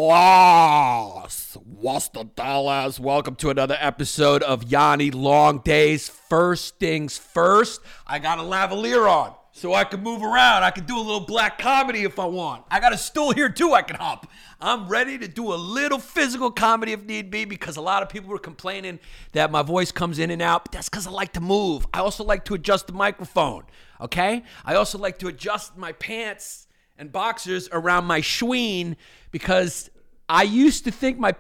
[1.63, 2.99] What's the Dallas?
[2.99, 6.09] Welcome to another episode of Yanni Long Days.
[6.09, 10.63] First things first, I got a lavalier on so I can move around.
[10.65, 12.65] I can do a little black comedy if I want.
[12.71, 14.27] I got a stool here too I can hop.
[14.61, 18.09] I'm ready to do a little physical comedy if need be because a lot of
[18.09, 19.01] people were complaining
[19.33, 20.65] that my voice comes in and out.
[20.65, 21.87] But that's because I like to move.
[21.93, 23.65] I also like to adjust the microphone,
[24.01, 24.45] okay?
[24.65, 26.66] I also like to adjust my pants
[26.99, 28.97] and boxers around my schween
[29.31, 29.91] because
[30.29, 31.35] I used to think my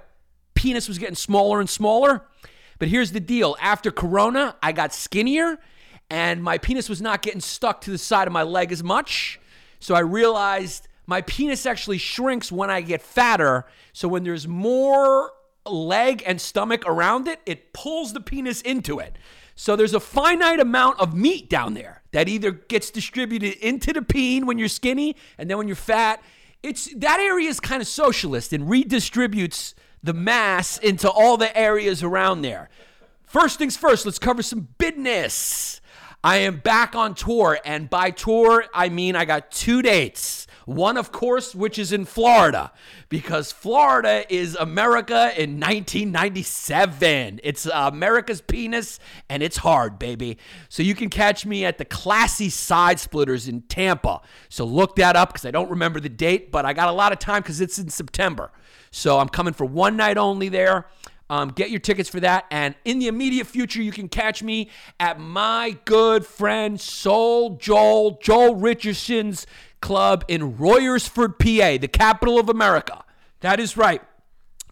[0.54, 2.22] penis was getting smaller and smaller.
[2.78, 5.58] But here's the deal after Corona, I got skinnier
[6.10, 9.40] and my penis was not getting stuck to the side of my leg as much.
[9.80, 13.64] So I realized my penis actually shrinks when I get fatter.
[13.92, 15.32] So when there's more
[15.64, 19.16] leg and stomach around it, it pulls the penis into it.
[19.54, 24.00] So there's a finite amount of meat down there that either gets distributed into the
[24.00, 26.22] peen when you're skinny and then when you're fat,
[26.62, 32.02] it's that area is kind of socialist and redistributes the mass into all the areas
[32.02, 32.70] around there.
[33.26, 35.82] First things first, let's cover some business.
[36.24, 40.45] I am back on tour, and by tour, I mean I got two dates.
[40.66, 42.72] One, of course, which is in Florida,
[43.08, 47.40] because Florida is America in 1997.
[47.44, 50.38] It's America's penis, and it's hard, baby.
[50.68, 54.20] So you can catch me at the Classy Side Splitters in Tampa.
[54.48, 57.12] So look that up because I don't remember the date, but I got a lot
[57.12, 58.50] of time because it's in September.
[58.90, 60.88] So I'm coming for one night only there.
[61.28, 62.46] Um, get your tickets for that.
[62.50, 64.70] And in the immediate future, you can catch me
[65.00, 69.46] at my good friend Soul Joel, Joel Richardson's
[69.80, 73.04] club in Royersford, PA, the capital of America.
[73.40, 74.02] That is right.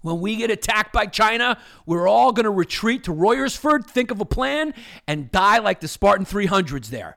[0.02, 4.20] When we get attacked by China, we're all going to retreat to Royersford, think of
[4.20, 4.74] a plan,
[5.08, 7.16] and die like the Spartan 300s there.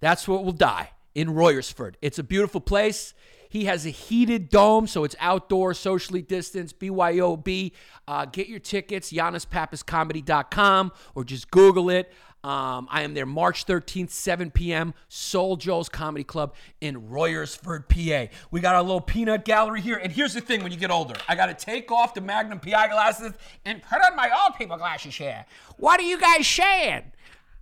[0.00, 1.94] That's what we'll die in Royersford.
[2.02, 3.14] It's a beautiful place.
[3.48, 7.70] He has a heated dome, so it's outdoor, socially distanced, BYOB.
[8.08, 12.12] Uh, get your tickets, YannisPappasComedy.com, or just Google it.
[12.44, 18.30] Um, I am there March 13th, 7 p.m., Soul Joe's Comedy Club in Royersford, PA.
[18.50, 19.96] We got our little peanut gallery here.
[19.96, 22.60] And here's the thing when you get older, I got to take off the Magnum
[22.60, 23.32] PI glasses
[23.64, 25.46] and put on my old people glasses here.
[25.78, 27.12] What are you guys saying?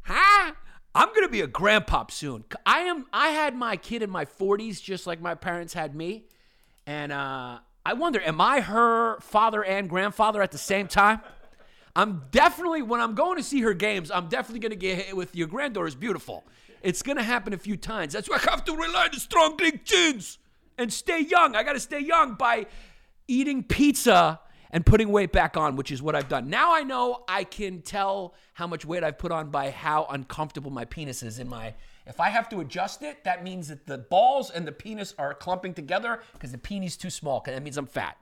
[0.03, 0.53] Huh?
[0.95, 2.45] I'm gonna be a grandpop soon.
[2.67, 3.07] I am.
[3.15, 6.25] I had my kid in my 40s, just like my parents had me,
[6.87, 11.21] and uh, I wonder, am I her father and grandfather at the same time?
[11.95, 14.11] I'm definitely when I'm going to see her games.
[14.11, 16.45] I'm definitely gonna get hit with your granddaughter is beautiful.
[16.83, 18.13] It's gonna happen a few times.
[18.13, 20.39] That's why I have to rely on strong big genes
[20.79, 21.55] and stay young.
[21.55, 22.67] I gotta stay young by
[23.29, 26.49] eating pizza and putting weight back on, which is what I've done.
[26.49, 30.71] Now I know I can tell how much weight I've put on by how uncomfortable
[30.71, 31.75] my penis is in my.
[32.07, 35.35] If I have to adjust it, that means that the balls and the penis are
[35.35, 37.43] clumping together because the penis is too small.
[37.45, 38.17] That means I'm fat,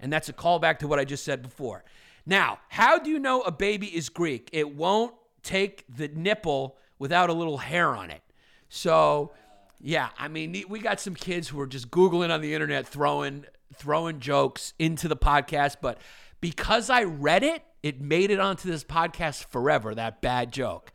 [0.00, 1.84] and that's a callback to what I just said before.
[2.24, 4.48] Now, how do you know a baby is Greek?
[4.52, 8.22] It won't take the nipple without a little hair on it.
[8.68, 9.32] So,
[9.80, 13.44] yeah, I mean, we got some kids who are just googling on the internet, throwing
[13.74, 15.98] throwing jokes into the podcast, but
[16.40, 20.92] because I read it, it made it onto this podcast forever, that bad joke.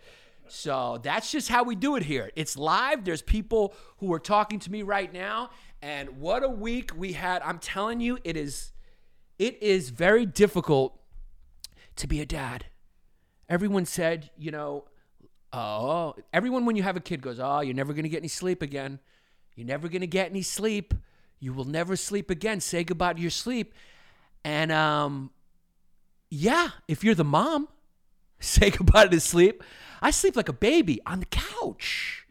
[0.48, 2.32] So that's just how we do it here.
[2.36, 3.04] It's live.
[3.04, 5.50] There's people who are talking to me right now.
[5.82, 7.42] And what a week we had.
[7.42, 8.72] I'm telling you, it is
[9.38, 11.00] it is very difficult
[11.98, 12.66] to be a dad.
[13.50, 14.86] Everyone said, you know,
[15.54, 18.28] oh, everyone when you have a kid goes, oh, you're never going to get any
[18.28, 19.00] sleep again.
[19.56, 20.94] You're never going to get any sleep.
[21.40, 22.60] You will never sleep again.
[22.60, 23.74] Say goodbye to your sleep.
[24.44, 25.32] And um,
[26.30, 27.68] yeah, if you're the mom,
[28.40, 29.64] say goodbye to sleep.
[30.02, 32.27] I sleep like a baby on the couch.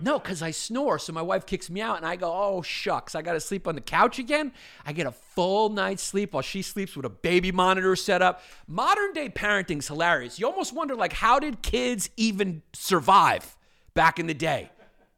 [0.00, 0.98] No, because I snore.
[0.98, 3.14] So my wife kicks me out, and I go, oh, shucks.
[3.14, 4.52] I got to sleep on the couch again.
[4.84, 8.42] I get a full night's sleep while she sleeps with a baby monitor set up.
[8.66, 10.38] Modern day parenting's hilarious.
[10.38, 13.56] You almost wonder, like, how did kids even survive
[13.94, 14.70] back in the day?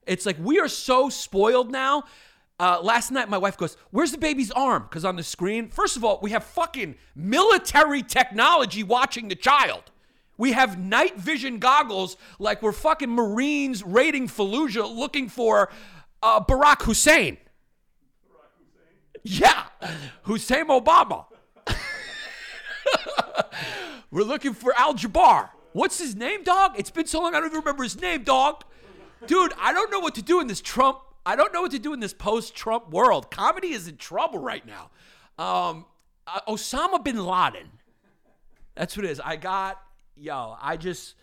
[0.06, 2.04] It's like we are so spoiled now
[2.60, 4.84] uh, last night, my wife goes, Where's the baby's arm?
[4.84, 9.90] Because on the screen, first of all, we have fucking military technology watching the child.
[10.38, 15.70] We have night vision goggles like we're fucking Marines raiding Fallujah looking for
[16.22, 17.36] uh, Barack Hussein.
[18.24, 19.42] Barack Hussein?
[19.42, 19.64] Yeah,
[20.22, 21.26] Hussein Obama.
[24.10, 25.50] we're looking for Al Jabbar.
[25.72, 26.72] What's his name, dog?
[26.78, 28.64] It's been so long, I don't even remember his name, dog.
[29.26, 31.78] Dude, I don't know what to do in this Trump I don't know what to
[31.78, 33.30] do in this post-Trump world.
[33.30, 34.88] Comedy is in trouble right now.
[35.38, 35.84] Um,
[36.26, 37.68] uh, Osama bin Laden.
[38.74, 39.20] That's what it is.
[39.20, 39.78] I got
[40.18, 40.56] yo.
[40.60, 41.14] I just.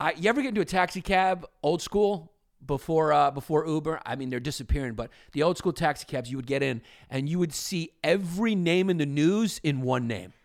[0.00, 2.32] I, you ever get into a taxi cab, old school,
[2.64, 4.00] before uh, before Uber.
[4.04, 7.28] I mean, they're disappearing, but the old school taxi cabs, you would get in and
[7.28, 10.32] you would see every name in the news in one name.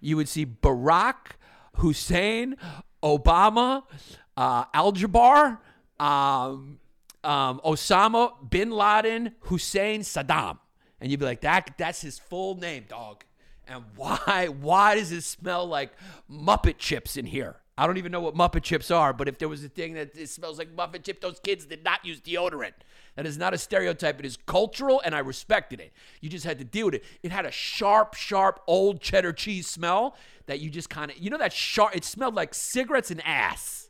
[0.00, 1.38] You would see Barack
[1.76, 2.56] Hussein,
[3.02, 3.84] Obama,
[4.36, 4.88] uh, Al
[5.98, 6.78] um,
[7.24, 10.58] um, Osama bin Laden, Hussein, Saddam,
[11.00, 13.24] and you'd be like, that that's his full name, dog.
[13.66, 15.92] And why why does it smell like
[16.30, 17.56] Muppet chips in here?
[17.76, 20.16] I don't even know what Muppet chips are, but if there was a thing that
[20.16, 22.74] it smells like Muppet chip, those kids did not use deodorant.
[23.16, 24.20] That is not a stereotype.
[24.20, 25.92] It is cultural, and I respected it.
[26.20, 27.04] You just had to deal with it.
[27.22, 30.16] It had a sharp, sharp old cheddar cheese smell
[30.46, 31.96] that you just kind of, you know, that sharp.
[31.96, 33.88] It smelled like cigarettes and ass,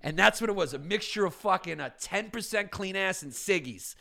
[0.00, 3.94] and that's what it was—a mixture of fucking a ten percent clean ass and ciggies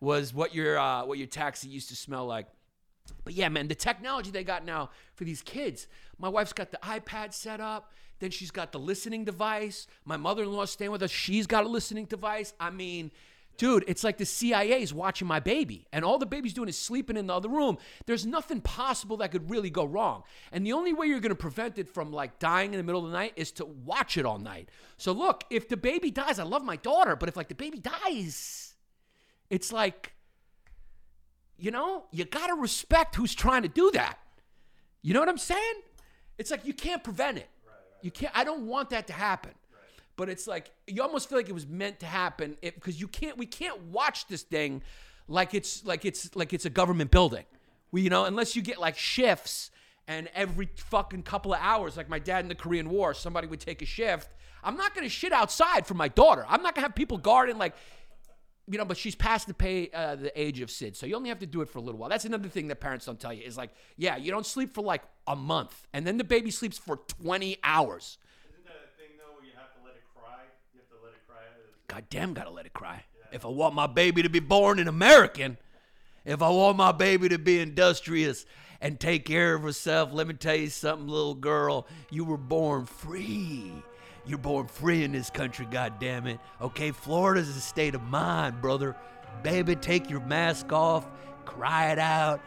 [0.00, 2.46] was what your uh, what your taxi used to smell like.
[3.24, 5.86] But yeah, man, the technology they got now for these kids.
[6.18, 7.92] My wife's got the iPad set up.
[8.18, 9.86] Then she's got the listening device.
[10.04, 11.10] My mother in law's staying with us.
[11.10, 12.54] She's got a listening device.
[12.58, 13.10] I mean,
[13.56, 16.78] dude, it's like the CIA is watching my baby, and all the baby's doing is
[16.78, 17.78] sleeping in the other room.
[18.06, 20.22] There's nothing possible that could really go wrong.
[20.52, 23.04] And the only way you're going to prevent it from like dying in the middle
[23.04, 24.70] of the night is to watch it all night.
[24.96, 27.78] So look, if the baby dies, I love my daughter, but if like the baby
[27.78, 28.74] dies,
[29.50, 30.12] it's like,
[31.58, 34.18] you know, you got to respect who's trying to do that.
[35.02, 35.74] You know what I'm saying?
[36.38, 37.48] It's like you can't prevent it.
[38.02, 38.32] You can't.
[38.36, 39.52] I don't want that to happen.
[40.16, 43.36] But it's like you almost feel like it was meant to happen because you can't.
[43.36, 44.82] We can't watch this thing
[45.28, 47.44] like it's like it's like it's a government building.
[47.92, 49.70] We you know unless you get like shifts
[50.08, 53.60] and every fucking couple of hours, like my dad in the Korean War, somebody would
[53.60, 54.30] take a shift.
[54.62, 56.44] I'm not gonna shit outside for my daughter.
[56.48, 57.74] I'm not gonna have people guarding like
[58.68, 61.28] you know, but she's past the pay uh, the age of Sid, so you only
[61.28, 62.10] have to do it for a little while.
[62.10, 64.82] That's another thing that parents don't tell you is like, yeah, you don't sleep for
[64.82, 68.18] like a month, and then the baby sleeps for 20 hours.
[68.50, 70.42] Isn't that a thing though where you have to let it cry?
[70.74, 71.42] You have to let it cry.
[71.86, 73.04] God damn, gotta let it cry.
[73.32, 75.58] If I want my baby to be born an American,
[76.24, 78.46] if I want my baby to be industrious
[78.80, 82.86] and take care of herself, let me tell you something, little girl, you were born
[82.86, 83.72] free.
[84.26, 86.40] You're born free in this country, God damn it.
[86.60, 88.96] Okay, Florida's a state of mind, brother.
[89.42, 91.06] Baby, take your mask off,
[91.44, 92.40] cry it out.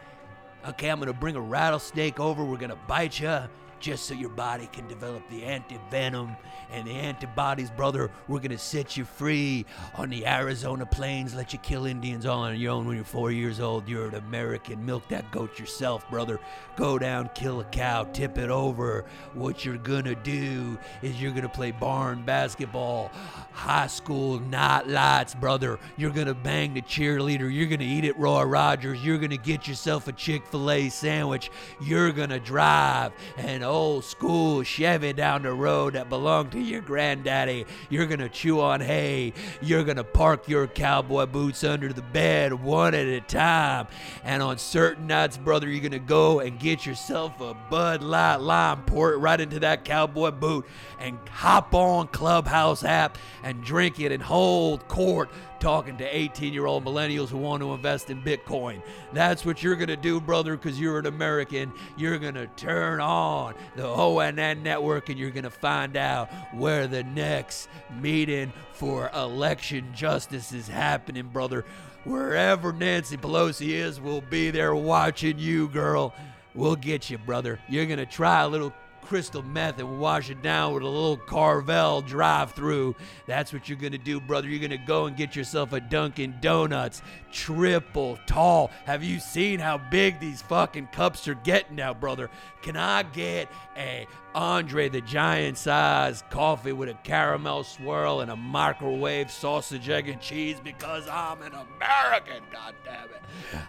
[0.68, 2.44] Okay, I'm gonna bring a rattlesnake over.
[2.44, 3.40] We're gonna bite you
[3.80, 6.36] just so your body can develop the anti-venom
[6.70, 8.10] and the antibodies, brother.
[8.28, 9.64] We're gonna set you free
[9.96, 13.32] on the Arizona plains, let you kill Indians all on your own when you're four
[13.32, 13.88] years old.
[13.88, 14.84] You're an American.
[14.84, 16.38] Milk that goat yourself, brother.
[16.76, 19.04] Go down, kill a cow, tip it over.
[19.34, 23.10] What you're gonna do is you're gonna play barn basketball,
[23.52, 25.78] high school night lights, brother.
[25.96, 27.52] You're gonna bang the cheerleader.
[27.52, 29.02] You're gonna eat at Roy Rogers.
[29.04, 31.50] You're gonna get yourself a Chick fil A sandwich.
[31.80, 37.64] You're gonna drive an old school Chevy down the road that belonged to your granddaddy.
[37.88, 39.32] You're gonna chew on hay.
[39.62, 43.86] You're gonna park your cowboy boots under the bed one at a time.
[44.24, 48.82] And on certain nights, brother, you're gonna go and get yourself a Bud Light lime,
[48.82, 50.66] pour it right into that cowboy boot,
[50.98, 56.66] and hop on Clubhouse app and drink it and hold court talking to 18 year
[56.66, 58.82] old millennials who want to invest in Bitcoin.
[59.12, 61.72] That's what you're going to do, brother, because you're an American.
[61.96, 66.86] You're going to turn on the OAN network and you're going to find out where
[66.86, 67.68] the next
[68.00, 71.64] meeting for election justice is happening, brother.
[72.04, 76.14] Wherever Nancy Pelosi is, we'll be there watching you, girl.
[76.54, 77.60] We'll get you, brother.
[77.68, 81.16] You're going to try a little crystal meth and wash it down with a little
[81.16, 82.94] Carvel drive through.
[83.26, 84.48] That's what you're going to do, brother.
[84.48, 87.02] You're going to go and get yourself a Dunkin' Donuts
[87.32, 88.70] triple tall.
[88.84, 92.30] Have you seen how big these fucking cups are getting now, brother?
[92.62, 98.36] Can I get a Andre the Giant size coffee with a caramel swirl and a
[98.36, 103.22] microwave sausage, egg, and cheese because I'm an American, God damn it.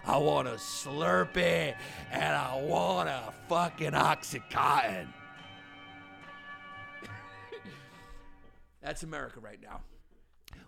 [0.06, 1.74] I want a Slurpee
[2.10, 5.08] and I want a fucking Oxycontin.
[8.82, 9.80] That's America right now.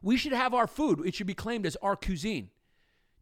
[0.03, 1.03] We should have our food.
[1.07, 2.51] It should be claimed as our cuisine.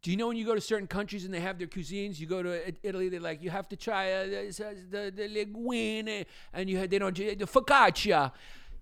[0.03, 2.19] Do you know when you go to certain countries and they have their cuisines?
[2.19, 6.25] You go to Italy, they're like, you have to try uh, the, the, the linguine,
[6.53, 8.33] and you they don't, the focaccia.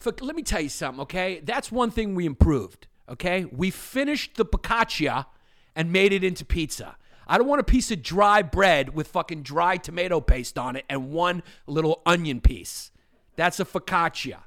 [0.03, 1.39] let me tell you something, okay?
[1.43, 3.45] That's one thing we improved, okay?
[3.45, 5.27] We finished the focaccia
[5.75, 6.97] and made it into pizza.
[7.27, 10.85] I don't want a piece of dry bread with fucking dry tomato paste on it
[10.89, 12.89] and one little onion piece.
[13.35, 14.39] That's a focaccia.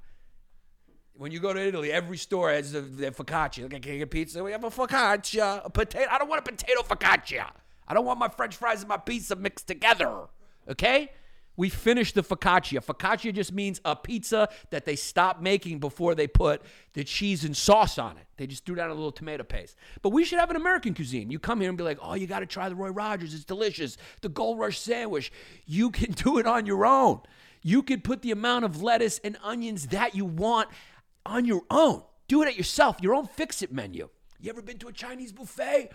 [1.16, 3.72] When you go to Italy, every store has a focaccia.
[3.72, 4.42] Like, can I get pizza?
[4.42, 6.10] We have a focaccia, a potato.
[6.10, 7.50] I don't want a potato focaccia.
[7.86, 10.26] I don't want my French fries and my pizza mixed together.
[10.68, 11.10] Okay?
[11.56, 12.84] We finished the focaccia.
[12.84, 16.62] Focaccia just means a pizza that they stopped making before they put
[16.94, 18.26] the cheese and sauce on it.
[18.36, 19.76] They just threw down a little tomato paste.
[20.02, 21.30] But we should have an American cuisine.
[21.30, 23.34] You come here and be like, oh, you got to try the Roy Rogers.
[23.34, 23.96] It's delicious.
[24.20, 25.30] The Gold Rush sandwich.
[25.64, 27.20] You can do it on your own.
[27.62, 30.68] You could put the amount of lettuce and onions that you want
[31.26, 32.02] on your own.
[32.28, 34.08] Do it at yourself, your own fix it menu.
[34.40, 35.90] You ever been to a Chinese buffet?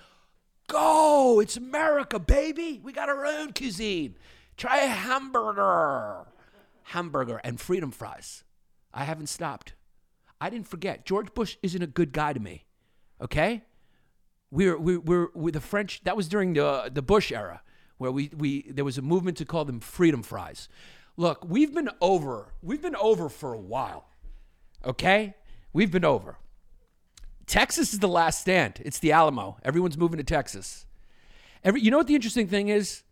[0.67, 1.39] Go!
[1.39, 2.79] It's America, baby.
[2.83, 4.15] We got our own cuisine.
[4.57, 6.27] Try a hamburger.
[6.83, 8.43] Hamburger and freedom fries.
[8.93, 9.74] I haven't stopped.
[10.41, 11.05] I didn't forget.
[11.05, 12.65] George Bush isn't a good guy to me.
[13.21, 13.63] Okay?
[14.51, 17.62] We're, we're, we're, we're the French, that was during the, the Bush era,
[17.98, 20.69] where we, we, there was a movement to call them freedom fries.
[21.17, 24.07] Look, we've been over, we've been over for a while.
[24.86, 25.36] Okay?
[25.74, 26.38] We've been over.
[27.45, 28.81] Texas is the last stand.
[28.86, 29.57] It's the Alamo.
[29.63, 30.86] Everyone's moving to Texas.
[31.63, 33.03] Every, you know what the interesting thing is?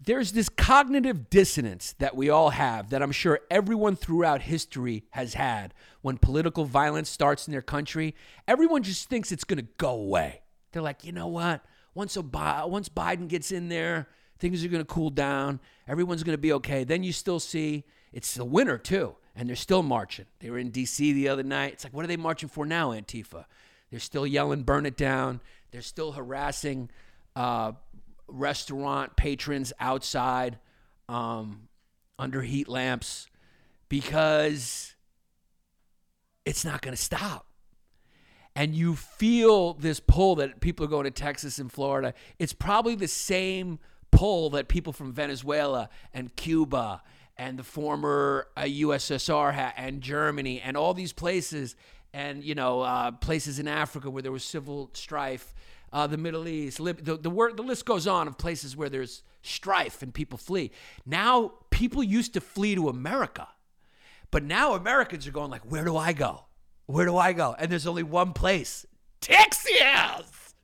[0.00, 5.34] there's this cognitive dissonance that we all have that I'm sure everyone throughout history has
[5.34, 8.14] had when political violence starts in their country.
[8.46, 10.42] Everyone just thinks it's going to go away.
[10.72, 11.64] They're like, you know what?
[11.94, 15.58] Once, once Biden gets in there, things are going to cool down.
[15.88, 16.84] Everyone's going to be okay.
[16.84, 20.26] Then you still see it's the winter, too, and they're still marching.
[20.40, 21.12] They were in D.C.
[21.12, 21.74] the other night.
[21.74, 23.44] It's like, what are they marching for now, Antifa?
[23.88, 25.40] They're still yelling, burn it down.
[25.70, 26.90] They're still harassing
[27.36, 27.72] uh,
[28.26, 30.58] restaurant patrons outside
[31.08, 31.68] um,
[32.18, 33.28] under heat lamps
[33.88, 34.96] because
[36.44, 37.46] it's not going to stop.
[38.56, 42.12] And you feel this pull that people are going to Texas and Florida.
[42.40, 43.78] It's probably the same
[44.10, 47.02] pull that people from Venezuela and Cuba
[47.38, 51.76] and the former uh, USSR ha- and Germany and all these places
[52.12, 55.54] and you know uh, places in Africa where there was civil strife
[55.92, 59.22] uh, the Middle East, Lib- the, the, the list goes on of places where there's
[59.42, 60.70] strife and people flee.
[61.06, 63.48] Now, people used to flee to America,
[64.30, 66.44] but now Americans are going like, where do I go?
[66.86, 67.54] Where do I go?
[67.58, 68.86] And there's only one place,
[69.20, 70.54] Texas,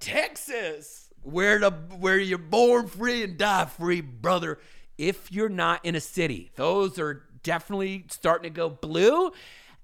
[0.00, 4.58] Texas, where the where you're born free and die free, brother.
[4.98, 9.32] If you're not in a city, those are definitely starting to go blue,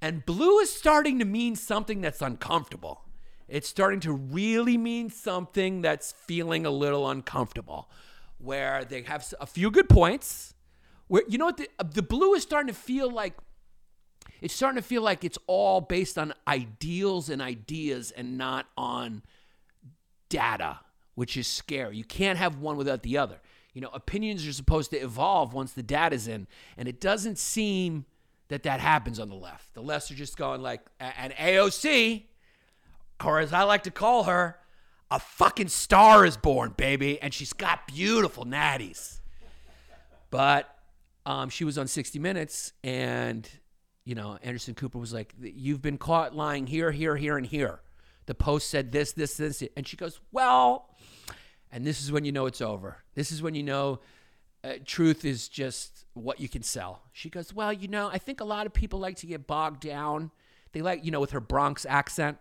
[0.00, 3.02] and blue is starting to mean something that's uncomfortable
[3.52, 7.90] it's starting to really mean something that's feeling a little uncomfortable,
[8.38, 10.54] where they have a few good points.
[11.08, 13.34] Where you know what the, uh, the blue is starting to feel like
[14.40, 19.22] it's starting to feel like it's all based on ideals and ideas and not on
[20.30, 20.80] data,
[21.14, 21.98] which is scary.
[21.98, 23.42] You can't have one without the other.
[23.74, 28.04] You know, opinions are supposed to evolve once the data's in, and it doesn't seem
[28.48, 29.72] that that happens on the left.
[29.72, 32.24] The lefts are just going like, and AOC,
[33.24, 34.58] or as I like to call her,
[35.10, 39.20] a fucking star is born, baby, and she's got beautiful natties.
[40.30, 40.74] But
[41.26, 43.48] um, she was on 60 Minutes, and
[44.04, 47.80] you know, Anderson Cooper was like, "You've been caught lying here, here, here, and here."
[48.26, 50.88] The Post said this, this, this, and she goes, "Well,"
[51.72, 52.98] and this is when you know it's over.
[53.14, 54.00] This is when you know
[54.62, 57.02] uh, truth is just what you can sell.
[57.12, 59.80] She goes, "Well, you know, I think a lot of people like to get bogged
[59.80, 60.30] down.
[60.72, 62.38] They like, you know, with her Bronx accent."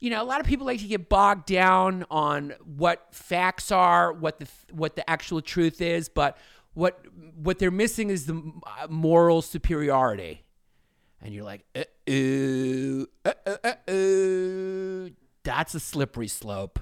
[0.00, 4.12] you know, a lot of people like to get bogged down on what facts are,
[4.12, 6.38] what the what the actual truth is, but
[6.72, 7.04] what
[7.36, 10.42] what they're missing is the uh, moral superiority.
[11.22, 15.10] And you're like, uh uh, uh, uh, uh,
[15.44, 16.80] that's a slippery slope.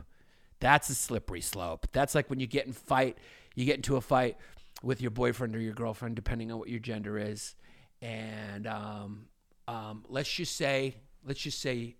[0.61, 1.87] That's a slippery slope.
[1.93, 3.19] That's like when you get in fight,
[3.55, 4.37] you get into a fight
[4.83, 7.55] with your boyfriend or your girlfriend, depending on what your gender is,
[8.01, 9.27] and um,
[9.67, 11.97] um, let's just say, let's just say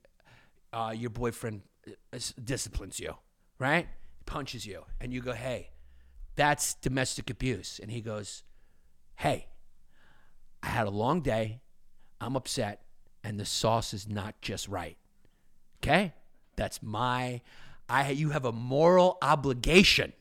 [0.73, 3.15] uh, your boyfriend uh, disciplines you,
[3.59, 3.89] right?
[4.27, 5.71] Punches you, and you go, hey,
[6.37, 7.81] that's domestic abuse.
[7.83, 8.45] And he goes,
[9.17, 9.49] hey,
[10.63, 11.61] I had a long day.
[12.21, 12.83] I'm upset,
[13.25, 14.97] and the sauce is not just right.
[15.83, 16.15] Okay?
[16.57, 17.41] That's my
[17.89, 20.13] I you have a moral obligation.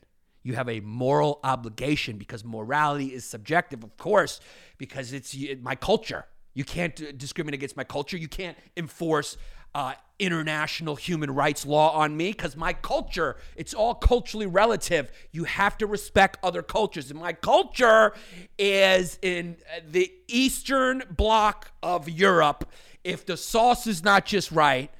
[0.42, 4.40] You have a moral obligation because morality is subjective, of course,
[4.78, 6.24] because it's my culture.
[6.54, 8.16] You can't discriminate against my culture.
[8.16, 9.36] You can't enforce
[9.74, 15.12] uh, international human rights law on me because my culture, it's all culturally relative.
[15.30, 17.10] You have to respect other cultures.
[17.10, 18.12] And my culture
[18.58, 22.68] is in the eastern bloc of Europe.
[23.04, 24.90] If the sauce is not just right,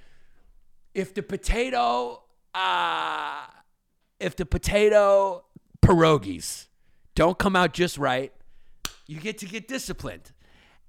[0.95, 2.23] if the potato,
[2.55, 3.47] uh,
[4.21, 5.45] if the potato
[5.83, 6.67] pierogies
[7.15, 8.33] don't come out just right,
[9.07, 10.33] you get to get disciplined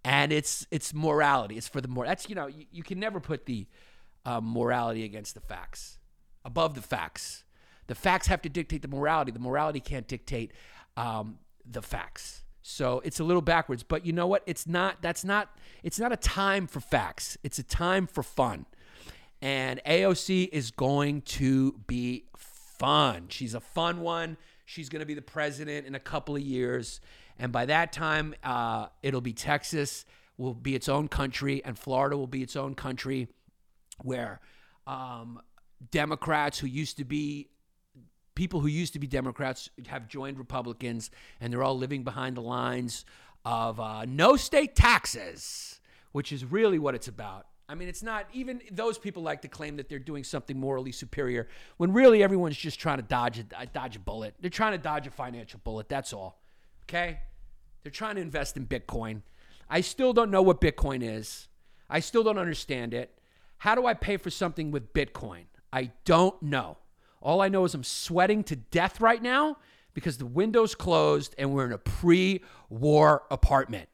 [0.04, 1.58] and it's it's morality.
[1.58, 2.06] It's for the more.
[2.06, 3.68] That's you know you, you can never put the
[4.26, 5.98] uh, morality against the facts,
[6.46, 7.44] above the facts.
[7.88, 9.32] The facts have to dictate the morality.
[9.32, 10.52] The morality can't dictate
[10.96, 12.44] um, the facts.
[12.62, 14.44] So it's a little backwards, but you know what?
[14.46, 15.02] It's not.
[15.02, 15.58] That's not.
[15.84, 17.38] It's not a time for facts.
[17.44, 18.66] It's a time for fun.
[19.42, 23.28] And AOC is going to be fun.
[23.30, 24.38] She's a fun one.
[24.66, 27.02] She's going to be the president in a couple of years,
[27.40, 30.06] and by that time, uh, it'll be Texas
[30.38, 33.28] will be its own country, and Florida will be its own country,
[34.04, 34.40] where
[34.86, 35.42] um,
[35.92, 37.50] Democrats who used to be
[38.36, 42.42] people who used to be Democrats have joined Republicans, and they're all living behind the
[42.42, 43.04] lines
[43.44, 45.82] of uh, no state taxes,
[46.14, 47.48] which is really what it's about.
[47.70, 50.92] I mean, it's not even those people like to claim that they're doing something morally
[50.92, 51.48] superior
[51.78, 54.34] when really everyone's just trying to dodge a, dodge a bullet.
[54.42, 55.88] They're trying to dodge a financial bullet.
[55.88, 56.42] That's all.
[56.86, 57.20] Okay?
[57.84, 59.22] They're trying to invest in Bitcoin.
[59.70, 61.48] I still don't know what Bitcoin is.
[61.88, 63.16] I still don't understand it.
[63.60, 65.44] How do I pay for something with Bitcoin?
[65.72, 66.78] I don't know.
[67.22, 69.58] All I know is I'm sweating to death right now
[69.94, 73.90] because the window's closed and we're in a pre war apartment.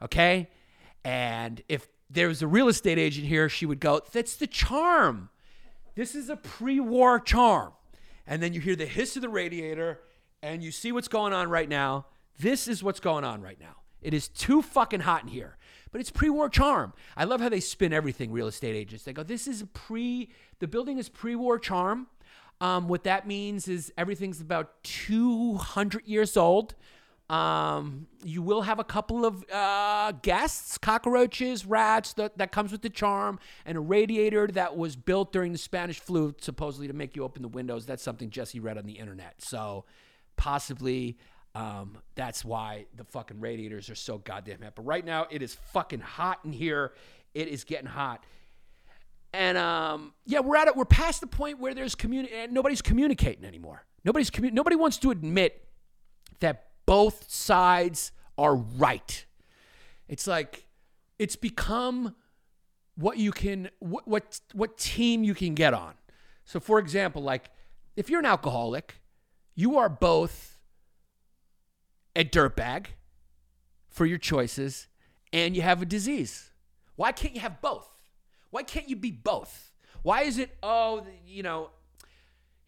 [0.00, 0.50] Okay?
[1.04, 5.30] And if there was a real estate agent here, she would go, That's the charm.
[5.94, 7.72] This is a pre war charm.
[8.26, 10.00] And then you hear the hiss of the radiator
[10.42, 12.06] and you see what's going on right now.
[12.38, 13.76] This is what's going on right now.
[14.00, 15.56] It is too fucking hot in here.
[15.90, 16.92] But it's pre-war charm.
[17.16, 18.30] I love how they spin everything.
[18.30, 19.04] Real estate agents.
[19.04, 20.30] They go, "This is a pre.
[20.58, 22.06] The building is pre-war charm.
[22.60, 26.74] Um, what that means is everything's about 200 years old.
[27.30, 32.80] Um, you will have a couple of uh, guests, cockroaches, rats, that, that comes with
[32.80, 37.14] the charm, and a radiator that was built during the Spanish flu, supposedly to make
[37.16, 37.84] you open the windows.
[37.84, 39.42] That's something Jesse read on the internet.
[39.42, 39.84] So
[40.36, 41.18] possibly
[41.54, 44.74] um, that's why the fucking radiators are so goddamn hot.
[44.74, 46.92] But right now, it is fucking hot in here.
[47.34, 48.24] It is getting hot.
[49.34, 50.76] And um, yeah, we're at it.
[50.76, 53.84] We're past the point where there's communi- nobody's communicating anymore.
[54.04, 55.66] Nobody's commu- nobody wants to admit
[56.40, 59.26] that both sides are right.
[60.08, 60.64] It's like
[61.18, 62.14] it's become
[62.94, 65.92] what you can what what what team you can get on.
[66.46, 67.50] So for example, like
[67.94, 69.02] if you're an alcoholic,
[69.54, 70.58] you are both
[72.16, 72.86] a dirtbag
[73.90, 74.88] for your choices
[75.30, 76.52] and you have a disease.
[76.96, 77.86] Why can't you have both?
[78.48, 79.72] Why can't you be both?
[80.02, 81.68] Why is it oh, you know,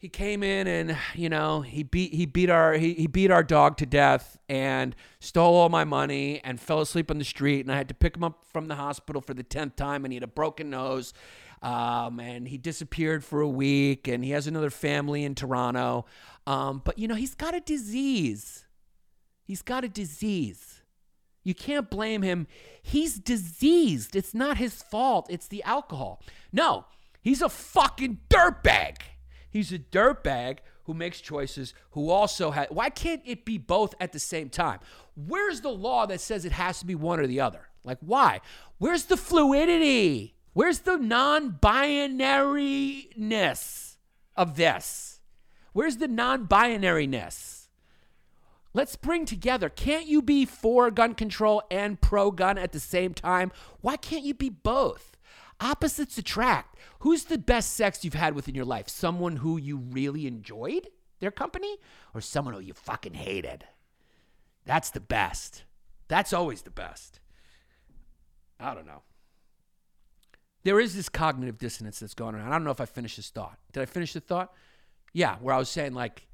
[0.00, 3.42] he came in and you know he beat he beat our he, he beat our
[3.42, 7.60] dog to death and stole all my money and fell asleep on the street.
[7.60, 10.12] And I had to pick him up from the hospital for the tenth time and
[10.12, 11.12] he had a broken nose
[11.60, 16.06] um, and he disappeared for a week and he has another family in Toronto.
[16.46, 18.64] Um, but you know he's got a disease.
[19.42, 20.80] He's got a disease.
[21.44, 22.46] You can't blame him.
[22.82, 24.16] He's diseased.
[24.16, 25.26] It's not his fault.
[25.28, 26.22] It's the alcohol.
[26.52, 26.86] No
[27.22, 28.96] he's a fucking dirtbag
[29.50, 32.68] He's a dirtbag who makes choices, who also has.
[32.70, 34.78] Why can't it be both at the same time?
[35.14, 37.68] Where's the law that says it has to be one or the other?
[37.84, 38.40] Like, why?
[38.78, 40.34] Where's the fluidity?
[40.52, 43.06] Where's the non binariness
[44.36, 45.20] of this?
[45.72, 47.68] Where's the non binariness?
[48.72, 49.68] Let's bring together.
[49.68, 53.50] Can't you be for gun control and pro gun at the same time?
[53.80, 55.09] Why can't you be both?
[55.60, 56.76] Opposites attract.
[57.00, 58.88] Who's the best sex you've had within your life?
[58.88, 60.88] Someone who you really enjoyed
[61.20, 61.76] their company
[62.14, 63.64] or someone who you fucking hated?
[64.64, 65.64] That's the best.
[66.08, 67.20] That's always the best.
[68.58, 69.02] I don't know.
[70.62, 72.42] There is this cognitive dissonance that's going on.
[72.42, 73.58] I don't know if I finished this thought.
[73.72, 74.52] Did I finish the thought?
[75.12, 76.26] Yeah, where I was saying like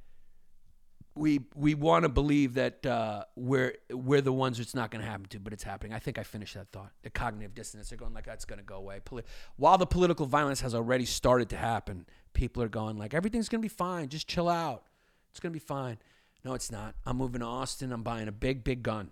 [1.17, 5.11] we we want to believe that uh, we're we're the ones it's not going to
[5.11, 5.93] happen to, but it's happening.
[5.93, 6.93] I think I finished that thought.
[7.03, 7.89] The cognitive dissonance.
[7.89, 9.01] They're going like that's going to go away.
[9.05, 9.25] Poli-
[9.57, 13.61] While the political violence has already started to happen, people are going like everything's going
[13.61, 14.09] to be fine.
[14.09, 14.85] Just chill out.
[15.31, 15.99] It's going to be fine.
[16.45, 16.95] No, it's not.
[17.05, 17.93] I'm moving to Austin.
[17.93, 19.11] I'm buying a big, big gun.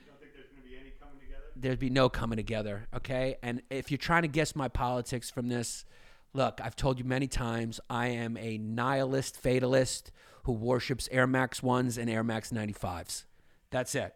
[0.00, 1.44] You don't think there's going to be any coming together?
[1.56, 2.86] There'd be no coming together.
[2.94, 3.36] Okay.
[3.42, 5.84] And if you're trying to guess my politics from this,
[6.32, 7.80] look, I've told you many times.
[7.88, 10.12] I am a nihilist, fatalist
[10.44, 13.24] who worships Air Max ones and Air Max 95s.
[13.70, 14.14] That's it.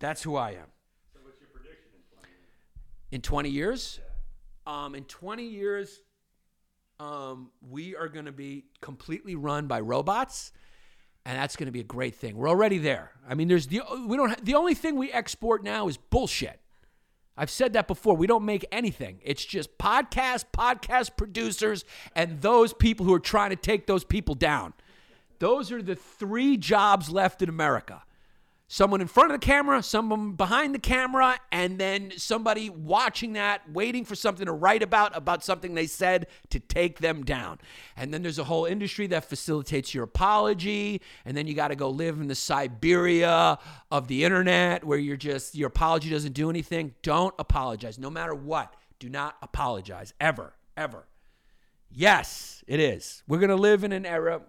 [0.00, 0.66] That's who I am.
[1.12, 2.34] So what's your prediction in 20
[3.12, 4.00] In 20 years,
[4.66, 6.02] um, in 20 years,
[6.98, 10.52] um, we are going to be completely run by robots,
[11.24, 12.36] and that's going to be a great thing.
[12.36, 13.12] We're already there.
[13.28, 16.60] I mean, there's the we don't the only thing we export now is bullshit.
[17.42, 18.14] I've said that before.
[18.14, 19.18] We don't make anything.
[19.24, 24.36] It's just podcast, podcast producers, and those people who are trying to take those people
[24.36, 24.74] down.
[25.40, 28.04] Those are the three jobs left in America.
[28.72, 33.60] Someone in front of the camera, someone behind the camera, and then somebody watching that,
[33.70, 37.58] waiting for something to write about, about something they said to take them down.
[37.98, 41.02] And then there's a whole industry that facilitates your apology.
[41.26, 43.58] And then you got to go live in the Siberia
[43.90, 46.94] of the internet where you're just, your apology doesn't do anything.
[47.02, 48.74] Don't apologize, no matter what.
[48.98, 51.04] Do not apologize, ever, ever.
[51.90, 53.22] Yes, it is.
[53.28, 54.40] We're going to live in an era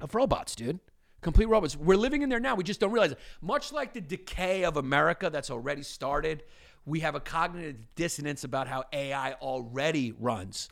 [0.00, 0.80] of robots, dude.
[1.20, 1.76] Complete robots.
[1.76, 2.54] We're living in there now.
[2.54, 3.18] We just don't realize it.
[3.42, 6.44] Much like the decay of America that's already started,
[6.86, 10.68] we have a cognitive dissonance about how AI already runs.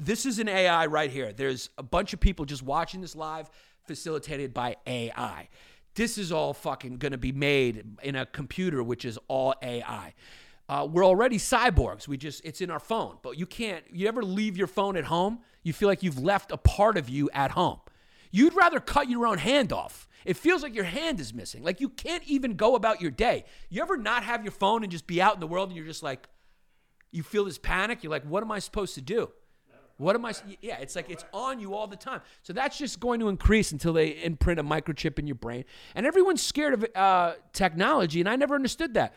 [0.00, 1.32] This is an AI right here.
[1.32, 3.48] There's a bunch of people just watching this live,
[3.86, 5.48] facilitated by AI.
[5.94, 10.14] This is all fucking gonna be made in a computer, which is all AI.
[10.68, 12.08] Uh, we're already cyborgs.
[12.08, 13.84] We just it's in our phone, but you can't.
[13.92, 15.40] You ever leave your phone at home?
[15.62, 17.78] You feel like you've left a part of you at home.
[18.32, 20.08] You'd rather cut your own hand off.
[20.24, 21.62] It feels like your hand is missing.
[21.62, 23.44] Like you can't even go about your day.
[23.68, 25.86] You ever not have your phone and just be out in the world and you're
[25.86, 26.28] just like,
[27.12, 28.02] you feel this panic?
[28.02, 29.30] You're like, what am I supposed to do?
[29.98, 30.32] What am I?
[30.60, 32.22] Yeah, it's like it's on you all the time.
[32.42, 35.64] So that's just going to increase until they imprint a microchip in your brain.
[35.94, 39.14] And everyone's scared of uh, technology, and I never understood that.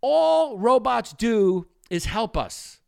[0.00, 2.78] All robots do is help us.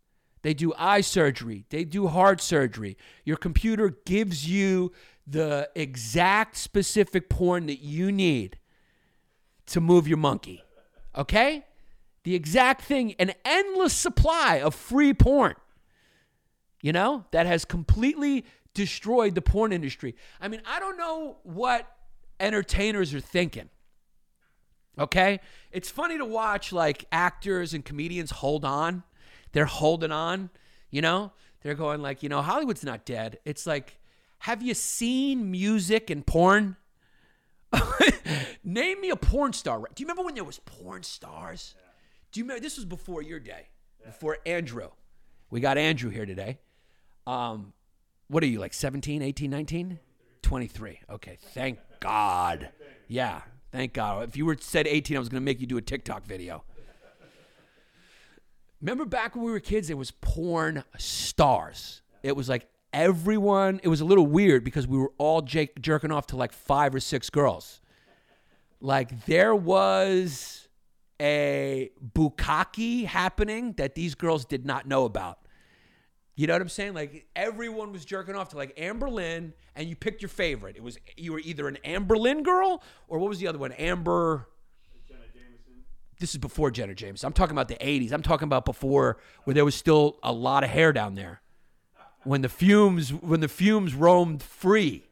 [0.42, 2.96] They do eye surgery, they do heart surgery.
[3.24, 4.92] Your computer gives you
[5.30, 8.58] the exact specific porn that you need
[9.66, 10.62] to move your monkey.
[11.16, 11.64] Okay?
[12.24, 15.54] The exact thing, an endless supply of free porn,
[16.82, 20.16] you know, that has completely destroyed the porn industry.
[20.40, 21.86] I mean, I don't know what
[22.40, 23.68] entertainers are thinking.
[24.98, 25.38] Okay?
[25.70, 29.04] It's funny to watch like actors and comedians hold on.
[29.52, 30.50] They're holding on,
[30.90, 31.32] you know?
[31.62, 33.38] They're going like, you know, Hollywood's not dead.
[33.44, 33.99] It's like,
[34.40, 36.76] have you seen music and porn?
[38.64, 39.78] Name me a porn star.
[39.78, 41.74] Do you remember when there was porn stars?
[42.32, 43.68] Do you remember this was before your day?
[44.04, 44.88] Before Andrew.
[45.50, 46.58] We got Andrew here today.
[47.26, 47.74] Um,
[48.28, 49.98] what are you like 17, 18, 19?
[50.40, 51.00] 23.
[51.10, 52.70] Okay, thank God.
[53.08, 54.26] Yeah, thank God.
[54.26, 56.64] If you were said 18, I was going to make you do a TikTok video.
[58.80, 62.00] Remember back when we were kids, it was porn stars.
[62.22, 66.12] It was like everyone, it was a little weird because we were all j- jerking
[66.12, 67.80] off to like five or six girls.
[68.80, 70.68] Like there was
[71.20, 75.38] a bukkake happening that these girls did not know about.
[76.34, 76.94] You know what I'm saying?
[76.94, 80.76] Like everyone was jerking off to like Amber Lynn, and you picked your favorite.
[80.76, 83.72] It was you were either an Amber Lynn girl or what was the other one?
[83.72, 84.48] Amber.
[85.06, 85.84] Jenna Jameson.
[86.18, 87.24] This is before Jenna James.
[87.24, 88.12] I'm talking about the 80s.
[88.12, 91.42] I'm talking about before where there was still a lot of hair down there.
[92.24, 95.06] When the fumes when the fumes roamed free.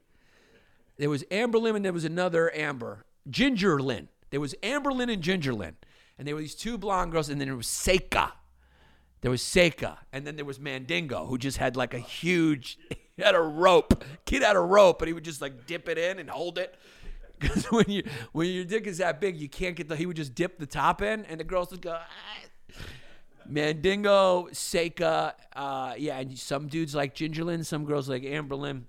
[0.99, 3.05] There was Amber and there was another Amber.
[3.31, 4.09] Ginger Lynn.
[4.31, 5.77] There was Amber and Ginger Lynn.
[6.18, 8.33] And there were these two blonde girls, and then there was Seka.
[9.21, 9.99] There was Seka.
[10.12, 12.79] And then there was Mandingo, who just had like a huge,
[13.16, 14.05] he had a rope.
[14.25, 16.75] Kid had a rope, and he would just like dip it in and hold it.
[17.40, 19.94] Because when you when your dick is that big, you can't get the.
[19.94, 21.97] He would just dip the top in, and the girls would go.
[21.97, 22.83] "Ah."
[23.49, 28.87] Mandingo, Seka, uh, yeah, and some dudes like Ginger Lynn, some girls like Amber Lynn,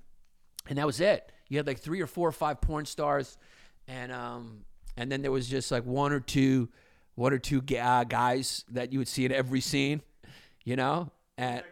[0.67, 1.31] and that was it.
[1.47, 3.37] You had like three or four or five porn stars,
[3.87, 4.65] and um,
[4.97, 6.69] and then there was just like one or two,
[7.15, 10.01] one or two ga- uh, guys that you would see in every scene,
[10.65, 11.09] you know.
[11.37, 11.63] And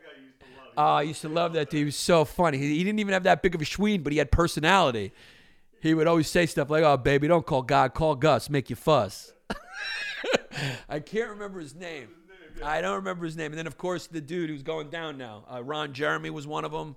[0.78, 1.80] oh, I used to love that dude.
[1.80, 2.58] He was so funny.
[2.58, 5.12] He, he didn't even have that big of a schween, but he had personality.
[5.82, 8.76] He would always say stuff like, "Oh, baby, don't call God, call Gus, make you
[8.76, 9.34] fuss."
[10.90, 12.08] I can't remember his name.
[12.64, 13.52] I don't remember his name.
[13.52, 16.66] And then, of course, the dude who's going down now, uh, Ron Jeremy was one
[16.66, 16.96] of them.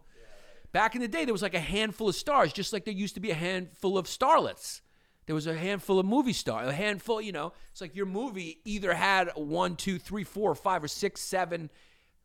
[0.73, 3.15] Back in the day, there was like a handful of stars, just like there used
[3.15, 4.81] to be a handful of starlets.
[5.27, 7.53] There was a handful of movie stars, a handful, you know.
[7.73, 11.71] It's like your movie either had one, two, three, four, five, or six, seven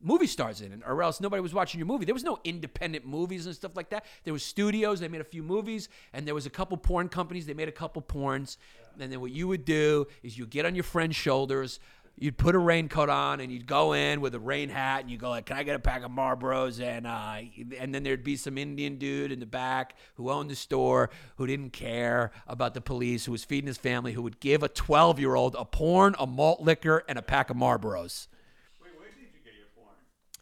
[0.02, 2.06] movie stars in it, or else nobody was watching your movie.
[2.06, 4.06] There was no independent movies and stuff like that.
[4.24, 7.46] There was studios, they made a few movies, and there was a couple porn companies,
[7.46, 8.58] they made a couple porns.
[9.00, 11.80] And then what you would do is you get on your friend's shoulders,
[12.18, 15.18] you'd put a raincoat on, and you'd go in with a rain hat, and you
[15.18, 17.38] go like, "Can I get a pack of Marlboros?" And uh,
[17.80, 21.48] and then there'd be some Indian dude in the back who owned the store who
[21.48, 25.20] didn't care about the police, who was feeding his family, who would give a 12
[25.20, 28.28] year old a porn, a malt liquor, and a pack of Marlboros
[28.82, 29.96] Wait, where did you get your porn?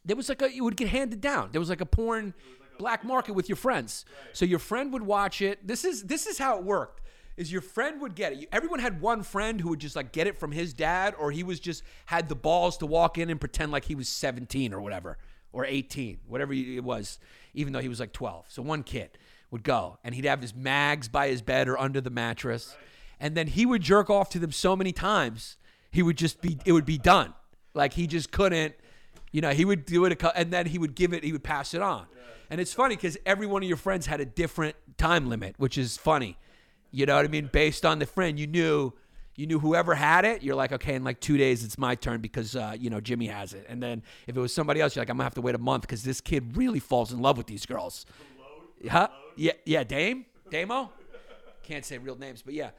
[0.05, 1.49] there was like a it would get handed down.
[1.51, 2.33] There was like a porn
[2.77, 4.05] black market with your friends.
[4.33, 5.65] So your friend would watch it.
[5.67, 7.01] This is this is how it worked.
[7.35, 8.47] Is your friend would get it.
[8.51, 11.41] Everyone had one friend who would just like get it from his dad, or he
[11.43, 14.79] was just had the balls to walk in and pretend like he was 17 or
[14.79, 15.17] whatever,
[15.51, 17.17] or 18, whatever it was,
[17.55, 18.45] even though he was like 12.
[18.49, 19.17] So one kid
[19.49, 22.75] would go and he'd have his mags by his bed or under the mattress.
[23.19, 25.57] and then he would jerk off to them so many times
[25.91, 27.33] he would just be it would be done.
[27.73, 28.75] Like he just couldn't,
[29.31, 31.73] you know, he would do it and then he would give it he would pass
[31.73, 32.05] it on.
[32.49, 35.77] And it's funny cuz every one of your friends had a different time limit, which
[35.77, 36.37] is funny.
[36.93, 37.49] You know what I mean?
[37.51, 38.93] Based on the friend, you knew
[39.35, 42.21] you knew whoever had it, you're like, okay, in like two days it's my turn
[42.21, 43.65] because uh, you know Jimmy has it.
[43.67, 45.59] And then if it was somebody else, you're like, I'm gonna have to wait a
[45.59, 48.05] month because this kid really falls in love with these girls.
[48.87, 49.07] Huh?
[49.35, 50.91] Yeah, yeah, Dame, Damo.
[51.63, 52.71] Can't say real names, but yeah,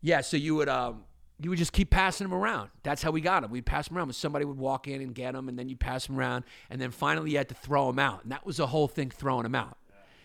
[0.00, 0.22] yeah.
[0.22, 1.04] So you would um,
[1.38, 2.70] you would just keep passing them around.
[2.84, 3.50] That's how we got them.
[3.50, 4.14] We'd pass them around.
[4.14, 6.90] Somebody would walk in and get them, and then you pass them around, and then
[6.90, 8.22] finally you had to throw them out.
[8.22, 9.76] And that was the whole thing, throwing them out,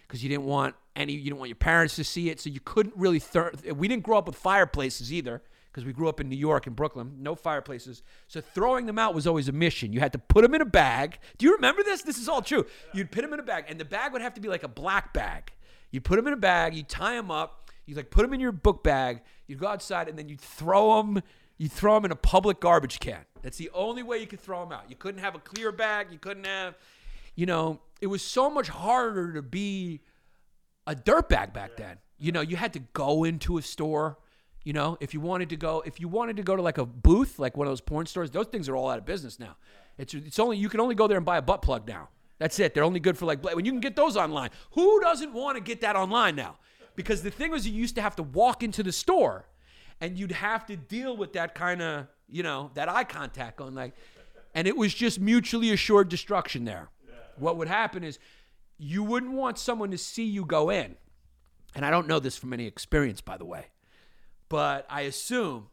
[0.07, 1.13] because you didn't want any.
[1.13, 3.19] You didn't want your parents to see it, so you couldn't really.
[3.19, 6.67] Throw, we didn't grow up with fireplaces either, because we grew up in New York
[6.67, 8.03] and Brooklyn, no fireplaces.
[8.27, 9.91] So throwing them out was always a mission.
[9.91, 11.17] You had to put them in a bag.
[11.37, 12.03] Do you remember this?
[12.03, 12.65] This is all true.
[12.93, 14.67] You'd put them in a bag, and the bag would have to be like a
[14.67, 15.51] black bag.
[15.91, 16.75] You put them in a bag.
[16.75, 17.71] You tie them up.
[17.85, 19.21] You like put them in your book bag.
[19.47, 21.21] you'd go outside, and then you'd throw them.
[21.57, 23.25] You throw them in a public garbage can.
[23.41, 24.89] That's the only way you could throw them out.
[24.89, 26.07] You couldn't have a clear bag.
[26.11, 26.75] You couldn't have,
[27.35, 30.01] you know, it was so much harder to be
[30.87, 31.97] a dirtbag back then.
[32.17, 34.17] You know, you had to go into a store.
[34.63, 36.85] You know, if you wanted to go, if you wanted to go to like a
[36.85, 39.57] booth, like one of those porn stores, those things are all out of business now.
[39.97, 42.09] It's it's only you can only go there and buy a butt plug now.
[42.39, 42.73] That's it.
[42.73, 44.49] They're only good for like when you can get those online.
[44.71, 46.57] Who doesn't want to get that online now?
[46.95, 49.47] Because the thing was, you used to have to walk into the store,
[49.99, 53.75] and you'd have to deal with that kind of you know that eye contact going
[53.75, 53.93] like,
[54.55, 56.89] and it was just mutually assured destruction there.
[57.37, 58.19] What would happen is
[58.77, 60.95] you wouldn't want someone to see you go in,
[61.75, 63.67] and I don't know this from any experience, by the way
[64.53, 65.69] but I assume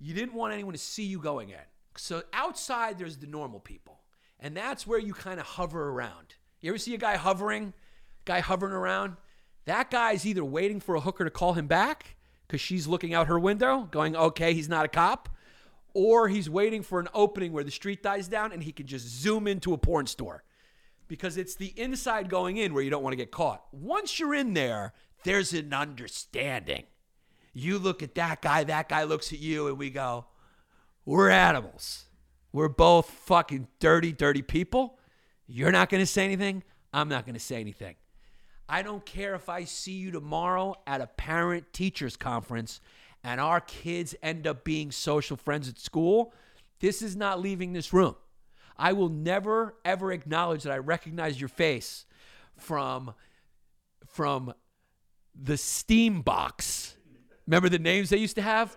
[0.00, 1.64] you didn't want anyone to see you going in.
[1.96, 4.00] So outside, there's the normal people,
[4.40, 6.34] and that's where you kind of hover around.
[6.60, 7.74] You ever see a guy hovering,
[8.24, 9.18] guy hovering around?
[9.66, 13.28] That guy's either waiting for a hooker to call him back because she's looking out
[13.28, 15.28] her window, going, "Okay, he's not a cop,"
[15.92, 19.06] or he's waiting for an opening where the street dies down and he can just
[19.06, 20.43] zoom into a porn store
[21.08, 23.64] because it's the inside going in where you don't want to get caught.
[23.72, 24.92] Once you're in there,
[25.24, 26.84] there's an understanding.
[27.52, 30.26] You look at that guy, that guy looks at you, and we go,
[31.04, 32.04] We're animals.
[32.52, 34.98] We're both fucking dirty, dirty people.
[35.46, 36.62] You're not going to say anything.
[36.92, 37.96] I'm not going to say anything.
[38.68, 42.80] I don't care if I see you tomorrow at a parent teachers conference
[43.22, 46.32] and our kids end up being social friends at school.
[46.80, 48.16] This is not leaving this room.
[48.76, 52.06] I will never ever acknowledge that I recognize your face
[52.56, 53.14] from
[54.06, 54.54] from
[55.34, 56.96] the steam box.
[57.46, 58.76] Remember the names they used to have?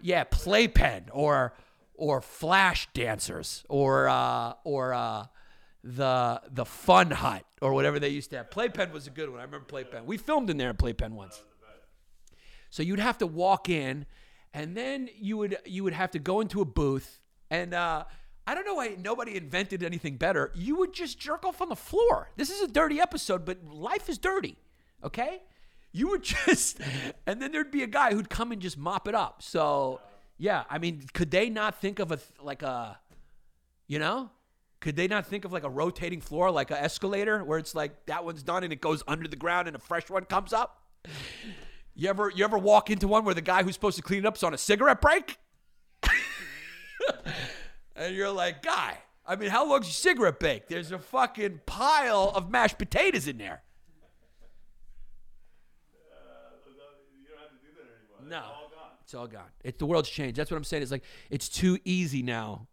[0.00, 1.54] Yeah, playpen or
[1.94, 5.26] or flash dancers or uh, or uh,
[5.82, 8.50] the the fun hut or whatever they used to have.
[8.50, 9.40] Playpen was a good one.
[9.40, 10.06] I remember Playpen.
[10.06, 11.40] We filmed in there at Playpen once.
[12.70, 14.06] So you'd have to walk in,
[14.52, 18.04] and then you would you would have to go into a booth, and uh,
[18.46, 20.52] I don't know why nobody invented anything better.
[20.54, 22.30] You would just jerk off on the floor.
[22.36, 24.56] This is a dirty episode, but life is dirty.
[25.02, 25.42] Okay,
[25.92, 26.80] you would just,
[27.26, 29.42] and then there'd be a guy who'd come and just mop it up.
[29.42, 30.00] So
[30.38, 32.98] yeah, I mean, could they not think of a like a,
[33.88, 34.30] you know?
[34.78, 38.06] Could they not think of like a rotating floor, like an escalator, where it's like
[38.06, 40.82] that one's done and it goes under the ground and a fresh one comes up?
[41.94, 44.26] You ever you ever walk into one where the guy who's supposed to clean it
[44.26, 45.38] up's on a cigarette break?
[47.96, 50.68] and you're like, guy, I mean, how long's your cigarette break?
[50.68, 53.62] There's a fucking pile of mashed potatoes in there.
[56.12, 56.56] Uh,
[57.18, 58.30] you don't have to do that anymore.
[58.30, 58.46] No.
[58.46, 58.90] It's all gone.
[59.02, 59.50] It's all gone.
[59.64, 60.36] It's the world's changed.
[60.36, 60.82] That's what I'm saying.
[60.82, 62.68] It's like it's too easy now.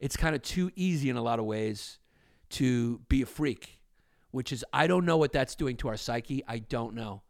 [0.00, 1.98] It's kind of too easy in a lot of ways
[2.50, 3.78] to be a freak,
[4.30, 6.44] which is I don't know what that's doing to our psyche.
[6.46, 7.22] I don't know.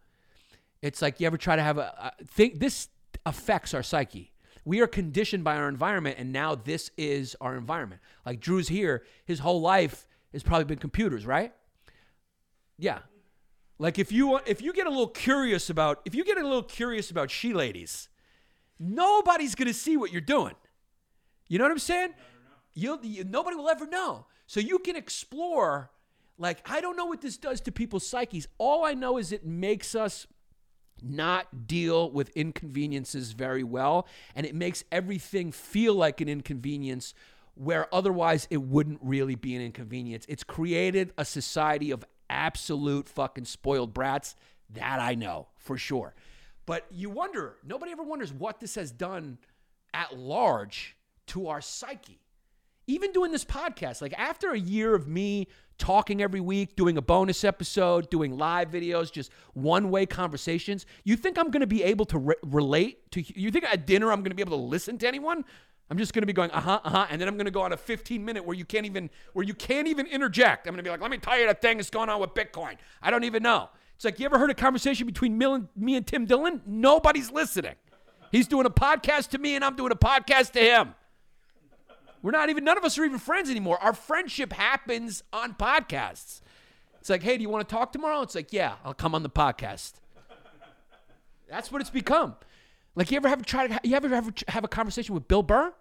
[0.82, 2.88] It's like you ever try to have a, a think this
[3.26, 4.32] affects our psyche.
[4.68, 8.02] We are conditioned by our environment and now this is our environment.
[8.26, 11.54] Like Drew's here, his whole life has probably been computers, right?
[12.76, 12.98] Yeah.
[13.78, 16.62] Like if you if you get a little curious about if you get a little
[16.62, 18.10] curious about she ladies,
[18.78, 20.54] nobody's gonna see what you're doing.
[21.48, 22.10] You know what I'm saying?
[22.74, 24.26] You'll, you, nobody will ever know.
[24.46, 25.90] So you can explore.
[26.36, 28.46] Like I don't know what this does to people's psyches.
[28.58, 30.26] All I know is it makes us
[31.02, 37.14] not deal with inconveniences very well, and it makes everything feel like an inconvenience
[37.54, 40.24] where otherwise it wouldn't really be an inconvenience.
[40.28, 44.36] It's created a society of absolute fucking spoiled brats.
[44.70, 46.14] That I know for sure.
[46.66, 49.38] But you wonder, nobody ever wonders what this has done
[49.94, 50.94] at large
[51.28, 52.20] to our psyche.
[52.86, 57.02] Even doing this podcast, like after a year of me talking every week, doing a
[57.02, 60.86] bonus episode, doing live videos, just one way conversations.
[61.04, 64.12] You think I'm going to be able to re- relate to you think at dinner
[64.12, 65.44] I'm going to be able to listen to anyone?
[65.90, 67.72] I'm just going to be going uh-huh uh-huh and then I'm going to go on
[67.72, 70.66] a 15 minute where you can't even where you can't even interject.
[70.66, 72.34] I'm going to be like, "Let me tell you the thing that's going on with
[72.34, 73.70] Bitcoin." I don't even know.
[73.98, 76.62] It's like, you ever heard a conversation between me and Tim Dillon?
[76.64, 77.74] Nobody's listening.
[78.30, 80.94] He's doing a podcast to me and I'm doing a podcast to him.
[82.22, 83.78] We're not even, none of us are even friends anymore.
[83.82, 86.40] Our friendship happens on podcasts.
[87.00, 88.22] It's like, hey, do you want to talk tomorrow?
[88.22, 89.92] It's like, yeah, I'll come on the podcast.
[91.48, 92.36] That's what it's become.
[92.94, 95.72] Like, you ever have to, you ever ever have a conversation with Bill Burr?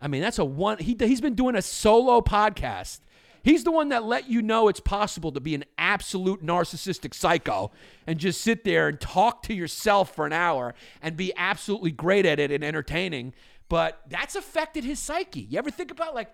[0.00, 0.78] I mean, that's a one.
[0.78, 3.00] He he's been doing a solo podcast.
[3.42, 7.72] He's the one that let you know it's possible to be an absolute narcissistic psycho
[8.06, 12.24] and just sit there and talk to yourself for an hour and be absolutely great
[12.24, 13.34] at it and entertaining
[13.68, 15.40] but that's affected his psyche.
[15.40, 16.30] You ever think about like,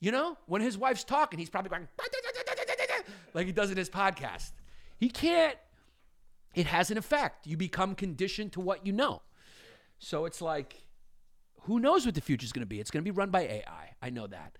[0.00, 1.88] you know, when his wife's talking, he's probably going
[3.34, 4.52] like he does in his podcast.
[4.98, 5.56] He can't.
[6.54, 7.46] It has an effect.
[7.46, 9.22] You become conditioned to what you know.
[9.98, 10.82] So it's like,
[11.62, 12.80] who knows what the future is going to be?
[12.80, 13.94] It's going to be run by AI.
[14.02, 14.56] I know that.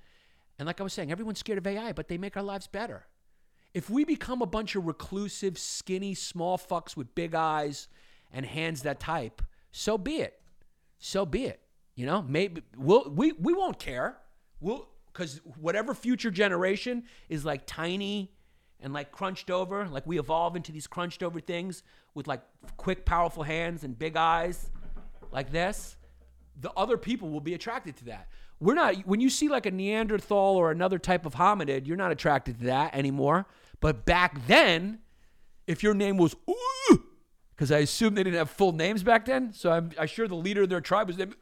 [0.59, 3.07] And like I was saying, everyone's scared of AI, but they make our lives better.
[3.73, 7.89] If we become a bunch of reclusive, skinny, small fucks with big eyes
[8.33, 10.41] and hands that type, so be it.
[10.99, 11.61] So be it.
[12.01, 14.17] You know, maybe we'll, we we won't care.
[14.59, 18.33] We'll because whatever future generation is like tiny
[18.81, 21.83] and like crunched over, like we evolve into these crunched over things
[22.15, 22.41] with like
[22.79, 24.71] quick, powerful hands and big eyes,
[25.31, 25.97] like this.
[26.59, 28.29] The other people will be attracted to that.
[28.61, 29.07] We're not.
[29.07, 32.65] When you see like a Neanderthal or another type of hominid, you're not attracted to
[32.65, 33.45] that anymore.
[33.81, 35.01] But back then,
[35.67, 36.35] if your name was
[37.51, 40.35] because I assume they didn't have full names back then, so I'm, I'm sure the
[40.35, 41.35] leader of their tribe was named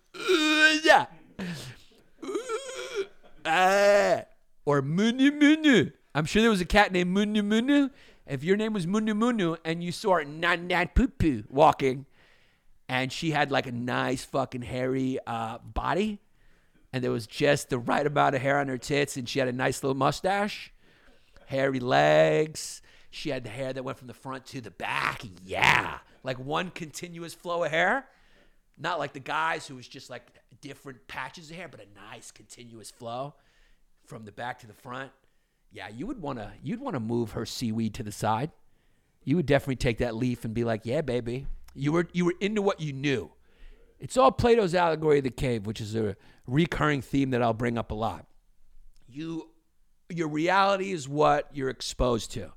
[3.44, 4.24] Ah.
[4.66, 5.90] Or Munu Munu.
[6.14, 7.88] I'm sure there was a cat named Munu Munu.
[8.26, 12.04] If your name was Munu Munu and you saw Nan Nan Poo Poo walking,
[12.88, 16.18] and she had like a nice fucking hairy uh, body,
[16.92, 19.48] and there was just the right amount of hair on her tits, and she had
[19.48, 20.72] a nice little mustache,
[21.46, 22.82] hairy legs.
[23.10, 25.22] She had the hair that went from the front to the back.
[25.44, 25.98] Yeah.
[26.22, 28.06] Like one continuous flow of hair.
[28.78, 30.22] Not like the guys who was just like
[30.60, 33.34] different patches of hair, but a nice continuous flow
[34.04, 35.10] from the back to the front.
[35.72, 38.50] Yeah, you would want to you'd want to move her seaweed to the side.
[39.24, 42.34] You would definitely take that leaf and be like, "Yeah, baby." You were you were
[42.40, 43.30] into what you knew.
[44.00, 47.76] It's all Plato's allegory of the cave, which is a recurring theme that I'll bring
[47.76, 48.26] up a lot.
[49.08, 49.50] You
[50.08, 52.52] your reality is what you're exposed to.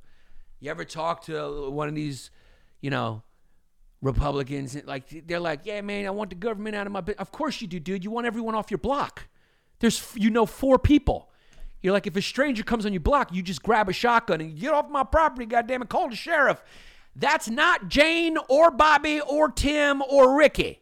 [0.59, 2.31] You ever talk to one of these,
[2.79, 3.23] you know,
[4.01, 7.03] Republicans, like they're like, yeah, man, I want the government out of my.
[7.19, 8.03] Of course you do, dude.
[8.03, 9.27] You want everyone off your block.
[9.79, 11.29] There's, you know, four people.
[11.81, 14.59] You're like, if a stranger comes on your block, you just grab a shotgun and
[14.59, 16.61] get off my property, goddamn it, call the sheriff.
[17.15, 20.79] That's not Jane or Bobby or Tim or Ricky.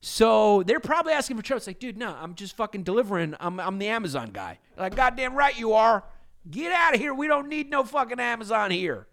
[0.00, 1.58] So they're probably asking for trouble.
[1.58, 3.34] It's like, dude, no, I'm just fucking delivering.
[3.38, 4.58] I'm, I'm the Amazon guy.
[4.76, 6.04] Like, goddamn right you are.
[6.50, 7.14] Get out of here.
[7.14, 9.06] We don't need no fucking Amazon here.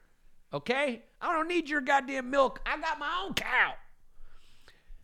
[0.53, 1.03] Okay?
[1.21, 2.61] I don't need your goddamn milk.
[2.65, 3.73] I got my own cow.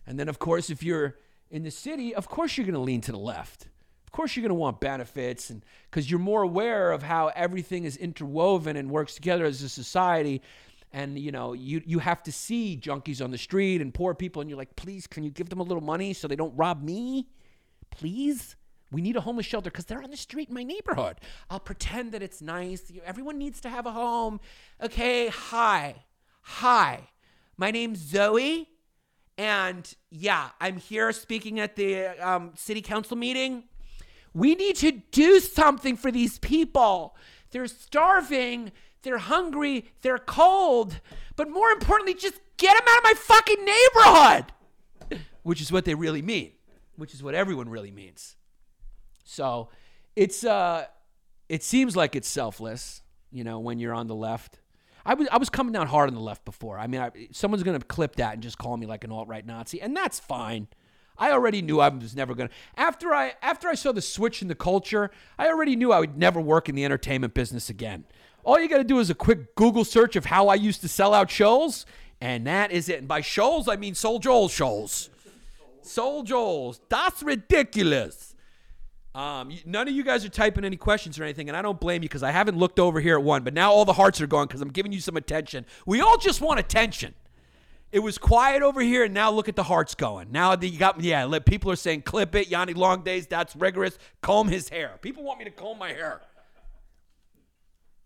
[0.06, 1.18] And then, of course, if you're
[1.50, 3.68] in the city, of course you're going to lean to the left.
[4.06, 7.84] Of course you're going to want benefits and because you're more aware of how everything
[7.84, 10.42] is interwoven and works together as a society.
[10.92, 14.42] And you know, you you have to see junkies on the street and poor people,
[14.42, 16.84] and you're like, please, can you give them a little money so they don't rob
[16.84, 17.28] me?
[17.90, 18.56] Please?
[18.94, 21.18] We need a homeless shelter because they're on the street in my neighborhood.
[21.50, 22.92] I'll pretend that it's nice.
[23.04, 24.40] Everyone needs to have a home.
[24.82, 26.06] Okay, hi.
[26.44, 27.10] Hi.
[27.58, 28.70] My name's Zoe.
[29.36, 33.64] And yeah, I'm here speaking at the um, city council meeting.
[34.32, 37.16] We need to do something for these people.
[37.50, 41.00] They're starving, they're hungry, they're cold.
[41.36, 45.22] But more importantly, just get them out of my fucking neighborhood.
[45.44, 46.52] Which is what they really mean,
[46.96, 48.38] which is what everyone really means.
[49.24, 49.70] So
[50.16, 50.86] it's uh,
[51.50, 54.60] it seems like it's selfless, you know, when you're on the left.
[55.06, 56.78] I was I was coming down hard on the left before.
[56.80, 59.46] I mean, I, someone's gonna clip that and just call me like an alt right
[59.46, 60.68] Nazi, and that's fine.
[61.18, 62.50] I already knew I was never gonna.
[62.78, 66.18] After I after I saw the switch in the culture, I already knew I would
[66.18, 68.06] never work in the entertainment business again.
[68.44, 70.90] All you got to do is a quick Google search of how I used to
[70.90, 71.86] sell out shows,
[72.20, 73.00] and that is it.
[73.00, 75.10] And by shows, I mean Soul Joel shows.
[75.82, 76.82] Soul Joel's.
[76.90, 78.33] That's ridiculous.
[79.16, 82.02] Um, none of you guys are typing any questions or anything, and I don't blame
[82.02, 83.44] you because I haven't looked over here at one.
[83.44, 85.66] But now all the hearts are going because I'm giving you some attention.
[85.86, 87.14] We all just want attention.
[87.92, 90.32] It was quiet over here, and now look at the hearts going.
[90.32, 91.28] Now you got yeah.
[91.46, 94.00] People are saying, "Clip it, Yanni Long Days." That's rigorous.
[94.24, 94.98] Comb his hair.
[95.02, 96.22] People want me to comb my hair.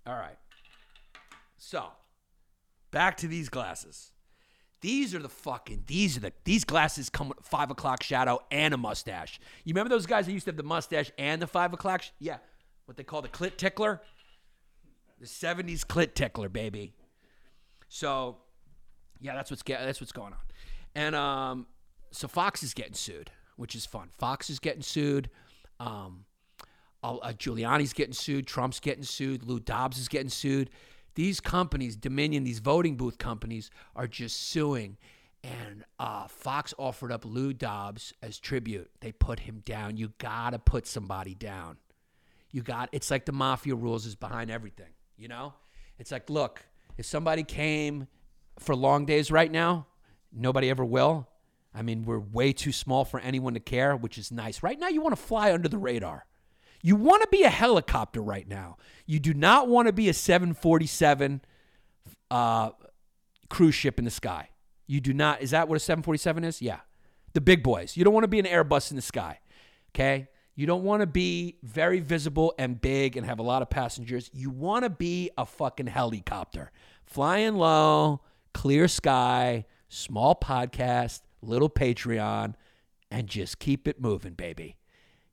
[0.06, 0.38] All right.
[1.58, 1.86] So,
[2.92, 4.12] back to these glasses.
[4.82, 5.84] These are the fucking.
[5.88, 6.34] These are the.
[6.44, 9.40] These glasses come with five o'clock shadow and a mustache.
[9.64, 12.04] You remember those guys that used to have the mustache and the five o'clock?
[12.04, 12.38] Sh- yeah,
[12.86, 14.02] what they call the clit tickler.
[15.20, 16.94] The '70s clit tickler, baby.
[17.90, 18.38] So,
[19.20, 20.40] yeah, that's what's get, that's what's going on.
[20.94, 21.68] And um,
[22.12, 24.10] so Fox is getting sued, which is fun.
[24.18, 25.30] Fox is getting sued.
[25.80, 26.26] Um,
[27.04, 28.48] uh, Giuliani's getting sued.
[28.48, 29.44] Trump's getting sued.
[29.44, 30.70] Lou Dobbs is getting sued.
[31.18, 34.98] These companies, Dominion, these voting booth companies, are just suing.
[35.44, 38.92] And uh, Fox offered up Lou Dobbs as tribute.
[39.00, 39.98] They put him down.
[39.98, 41.78] You gotta put somebody down.
[42.52, 42.90] You got.
[42.92, 44.92] It's like the mafia rules is behind everything.
[45.18, 45.56] You know.
[45.98, 46.64] It's like, look,
[46.98, 48.08] if somebody came
[48.60, 49.88] for long days right now,
[50.32, 51.28] nobody ever will.
[51.74, 54.62] I mean, we're way too small for anyone to care, which is nice.
[54.62, 56.28] Right now, you want to fly under the radar.
[56.82, 58.78] You want to be a helicopter right now.
[59.06, 61.42] You do not want to be a 747
[62.30, 62.72] uh,
[63.50, 64.50] cruise ship in the sky.
[64.86, 65.42] You do not.
[65.42, 66.62] Is that what a 747 is?
[66.62, 66.80] Yeah.
[67.34, 67.98] The big boys.
[67.98, 69.40] You don't want to be an Airbus in the sky.
[69.92, 70.28] Okay.
[70.56, 74.32] You don't want to be very visible and big and have a lot of passengers.
[74.34, 76.72] You want to be a fucking helicopter,
[77.06, 78.22] flying low,
[78.56, 82.56] clear sky, small podcast, little Patreon,
[83.12, 84.78] and just keep it moving, baby.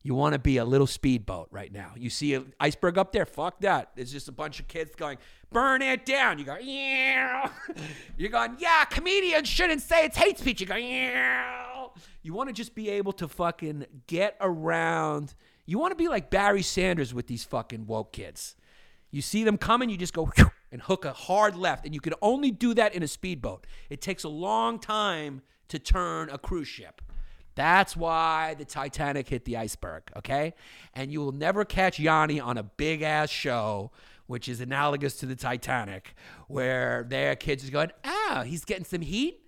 [0.04, 1.92] You want to be a little speedboat right now.
[1.96, 3.24] You see an iceberg up there?
[3.24, 3.92] Fuck that.
[3.96, 5.16] There's just a bunch of kids going,
[5.50, 6.38] burn it down.
[6.38, 7.48] You go, yeah.
[8.18, 10.60] You're going, yeah, comedians shouldn't say it's hate speech.
[10.60, 11.86] You go, yeah.
[12.22, 15.34] You want to just be able to fucking get around.
[15.64, 18.56] You want to be like Barry Sanders with these fucking woke kids.
[19.10, 20.30] You see them coming, you just go
[20.70, 21.86] and hook a hard left.
[21.86, 23.66] And you can only do that in a speedboat.
[23.88, 27.00] It takes a long time to turn a cruise ship.
[27.54, 30.54] That's why the Titanic hit the iceberg, okay?
[30.94, 33.92] And you will never catch Yanni on a big ass show,
[34.26, 36.14] which is analogous to the Titanic,
[36.48, 39.40] where their kids is going, ah, he's getting some heat.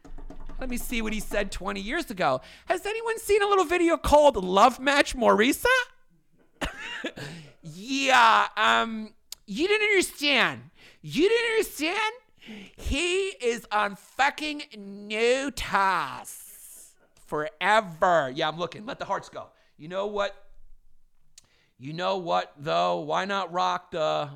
[0.61, 2.41] Let me see what he said 20 years ago.
[2.67, 5.67] Has anyone seen a little video called Love Match Marisa?
[7.63, 9.13] yeah, um,
[9.47, 10.71] you didn't understand.
[11.03, 12.13] You didn't understand?
[12.77, 16.46] He is on fucking Notas
[17.27, 18.33] forever.
[18.35, 18.87] Yeah, I'm looking.
[18.87, 19.49] Let the hearts go.
[19.77, 20.35] You know what?
[21.79, 23.01] You know what though?
[23.01, 24.31] Why not rock the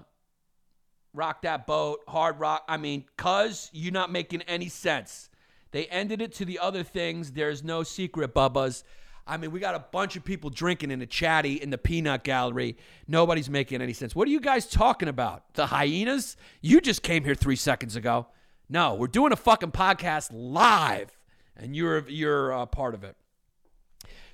[1.14, 2.64] rock that boat, hard rock?
[2.68, 5.30] I mean, cuz you're not making any sense.
[5.72, 7.32] They ended it to the other things.
[7.32, 8.82] There's no secret, bubbas.
[9.26, 12.24] I mean, we got a bunch of people drinking in a chatty in the peanut
[12.24, 12.76] gallery.
[13.06, 14.14] Nobody's making any sense.
[14.14, 15.54] What are you guys talking about?
[15.54, 16.36] The hyenas?
[16.60, 18.26] You just came here three seconds ago.
[18.68, 21.16] No, we're doing a fucking podcast live,
[21.60, 23.16] and you're you're a part of it.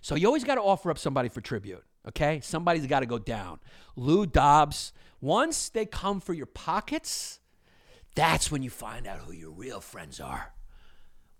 [0.00, 1.84] So you always got to offer up somebody for tribute.
[2.08, 3.58] Okay, somebody's got to go down.
[3.96, 4.92] Lou Dobbs.
[5.20, 7.40] Once they come for your pockets,
[8.14, 10.54] that's when you find out who your real friends are.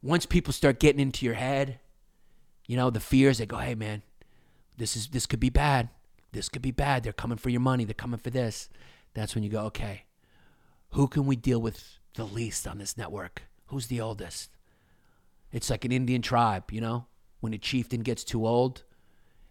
[0.03, 1.79] Once people start getting into your head,
[2.67, 3.39] you know the fears.
[3.39, 4.03] They go, "Hey, man,
[4.77, 5.89] this is this could be bad.
[6.33, 7.05] This could be bad.
[7.05, 7.85] They're coming for your money.
[7.85, 8.69] They're coming for this."
[9.15, 10.05] That's when you go, "Okay,
[10.91, 13.43] who can we deal with the least on this network?
[13.67, 14.56] Who's the oldest?"
[15.57, 17.07] It's like an Indian tribe, you know,
[17.41, 18.85] when a chieftain gets too old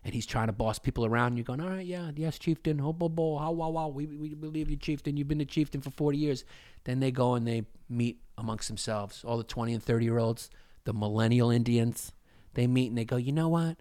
[0.04, 1.36] and he's trying to boss people around.
[1.36, 4.36] You're going, all right, yeah, yes, chieftain, ho, bo, bo, how, wow, wow, we, we
[4.36, 5.18] believe you, chieftain.
[5.18, 6.46] You've been the chieftain for 40 years.
[6.84, 10.52] Then they go and they meet amongst themselves, all the 20 and 30 year olds,
[10.84, 12.12] the millennial Indians.
[12.54, 13.78] They meet and they go, you know what?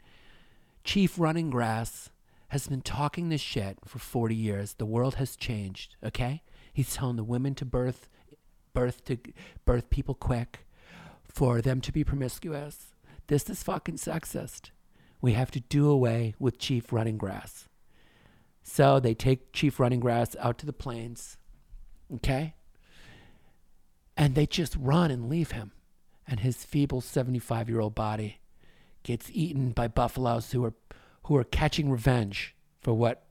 [0.82, 2.08] Chief Running Grass
[2.48, 4.72] has been talking this shit for 40 years.
[4.72, 6.42] The world has changed, okay?
[6.72, 8.08] He's telling the women to birth,
[8.72, 9.18] birth to
[9.66, 10.63] birth people quick,
[11.34, 12.94] for them to be promiscuous.
[13.26, 14.70] This is fucking sexist.
[15.20, 17.68] We have to do away with Chief Running Grass.
[18.62, 21.36] So they take Chief Running Grass out to the plains,
[22.14, 22.54] okay?
[24.16, 25.72] And they just run and leave him.
[26.26, 28.38] And his feeble 75 year old body
[29.02, 30.74] gets eaten by buffaloes who are,
[31.24, 33.26] who are catching revenge for what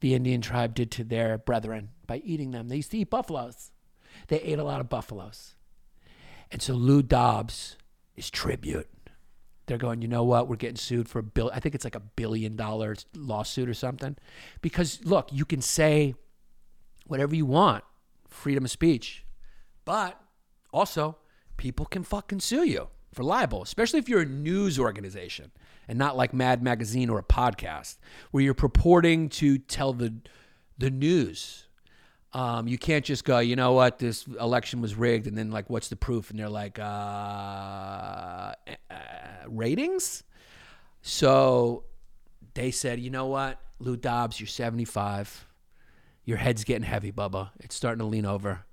[0.00, 2.68] the Indian tribe did to their brethren by eating them.
[2.68, 3.70] They used to eat buffaloes.
[4.28, 5.54] They ate a lot of buffaloes.
[6.50, 7.76] And so Lou Dobbs
[8.16, 8.88] is tribute.
[9.66, 10.48] They're going, you know what?
[10.48, 11.50] We're getting sued for a bill.
[11.54, 14.16] I think it's like a billion dollar lawsuit or something.
[14.62, 16.14] Because look, you can say
[17.06, 17.84] whatever you want,
[18.28, 19.24] freedom of speech.
[19.84, 20.20] But
[20.72, 21.18] also,
[21.56, 25.50] people can fucking sue you for libel, especially if you're a news organization
[25.88, 27.98] and not like Mad Magazine or a podcast
[28.30, 30.14] where you're purporting to tell the
[30.78, 31.66] the news.
[32.32, 35.68] Um, you can't just go, you know what, this election was rigged, and then like,
[35.68, 36.30] what's the proof?
[36.30, 38.54] And they're like, uh, uh,
[39.48, 40.22] ratings.
[41.02, 41.84] So
[42.54, 45.46] they said, you know what, Lou Dobbs, you're 75.
[46.24, 47.50] Your head's getting heavy, Bubba.
[47.58, 48.64] It's starting to lean over.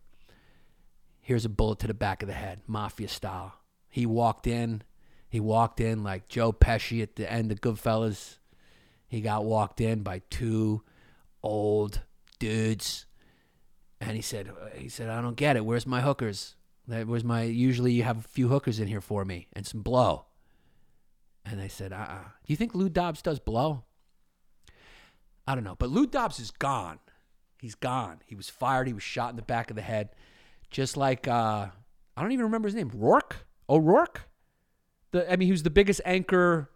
[1.22, 3.55] Here's a bullet to the back of the head, mafia style.
[3.89, 4.84] He walked in.
[5.30, 8.38] He walked in like Joe Pesci at the end of Goodfellas.
[9.08, 10.84] He got walked in by two
[11.43, 12.01] old
[12.39, 13.05] dudes,
[14.02, 15.66] and he said, "He said I don't get it.
[15.66, 16.56] Where's my hookers?
[16.88, 17.43] That- Where's my?
[17.43, 20.26] Usually you have a few hookers in here for me and some blow."
[21.45, 22.24] And I said, "Uh-uh.
[22.24, 23.84] Do you think Lou Dobbs does blow?"
[25.48, 27.00] I don't know, but Lou Dobbs is gone.
[27.60, 28.20] He's gone.
[28.26, 28.88] He was fired.
[28.88, 30.10] He was shot in the back of the head,
[30.70, 31.68] just like uh,
[32.16, 32.91] I don't even remember his name.
[32.93, 33.45] Rourke.
[33.70, 34.22] O'Rourke.
[35.12, 36.70] The I mean, he was the biggest anchor.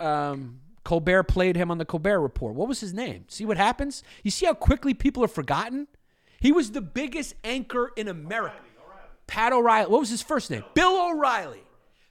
[0.00, 2.54] Um, Colbert played him on the Colbert Report.
[2.54, 3.24] What was his name?
[3.28, 4.02] See what happens?
[4.22, 5.86] You see how quickly people are forgotten?
[6.40, 8.56] He was the biggest anchor in America.
[9.26, 9.90] Pat O'Reilly.
[9.90, 10.64] What was his first name?
[10.74, 11.62] Bill O'Reilly.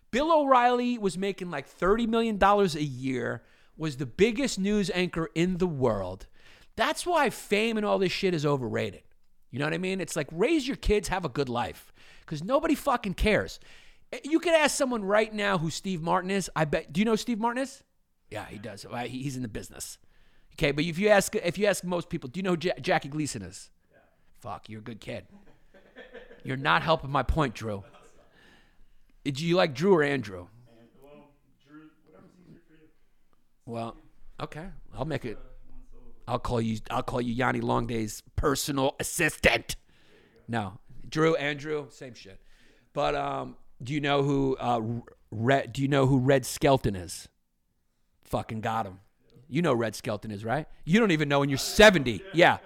[0.09, 3.43] Bill O'Reilly was making like $30 million a year,
[3.77, 6.27] was the biggest news anchor in the world.
[6.75, 9.03] That's why fame and all this shit is overrated.
[9.51, 9.99] You know what I mean?
[9.99, 11.91] It's like raise your kids, have a good life.
[12.21, 13.59] Because nobody fucking cares.
[14.23, 16.49] You could ask someone right now who Steve Martin is.
[16.55, 16.91] I bet.
[16.91, 17.83] Do you know Steve Martin is?
[18.31, 18.85] Yeah, he does.
[19.07, 19.97] He's in the business.
[20.55, 22.73] Okay, but if you ask if you ask most people, do you know who Ja-
[22.81, 23.69] Jackie Gleason is?
[24.39, 25.25] Fuck, you're a good kid.
[26.43, 27.83] You're not helping my point, Drew.
[29.23, 30.47] Do you like Drew or Andrew?
[30.79, 31.29] And, well,
[31.67, 32.87] Drew, whatever's easier for you.
[33.67, 33.95] Well,
[34.41, 34.65] okay.
[34.97, 35.37] I'll make it.
[36.27, 36.79] I'll call you.
[36.89, 39.75] I'll call you Yanni Longday's personal assistant.
[40.47, 42.39] No, Drew, Andrew, same shit.
[42.93, 44.81] But um, do you know who uh,
[45.29, 45.73] Red?
[45.73, 47.27] Do you know who Red Skelton is?
[48.31, 48.99] Fucking got him.
[49.47, 50.65] You know Red Skelton is right.
[50.85, 52.23] You don't even know when you're 70.
[52.33, 52.57] Yeah,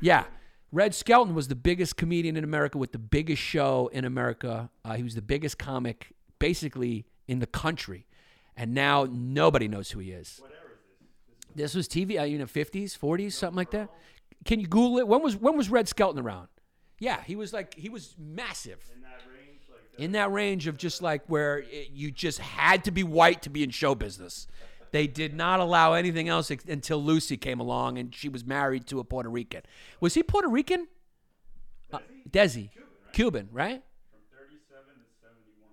[0.00, 0.24] yeah.
[0.72, 4.70] Red Skelton was the biggest comedian in America with the biggest show in America.
[4.84, 8.06] Uh, he was the biggest comic, basically in the country,
[8.56, 10.40] and now nobody knows who he is.
[11.54, 13.90] This was TV, uh, you know, fifties, forties, something like that.
[14.44, 15.08] Can you Google it?
[15.08, 16.48] When was when was Red Skelton around?
[16.98, 20.02] Yeah, he was like he was massive In that range, like that.
[20.02, 23.50] in that range of just like where it, you just had to be white to
[23.50, 24.46] be in show business.
[24.92, 29.00] They did not allow anything else until Lucy came along and she was married to
[29.00, 29.62] a Puerto Rican.
[30.00, 30.88] Was he Puerto Rican?
[31.92, 32.70] Uh, Desi.
[33.12, 33.82] Cuban, right?
[34.10, 35.68] From 37 to 71.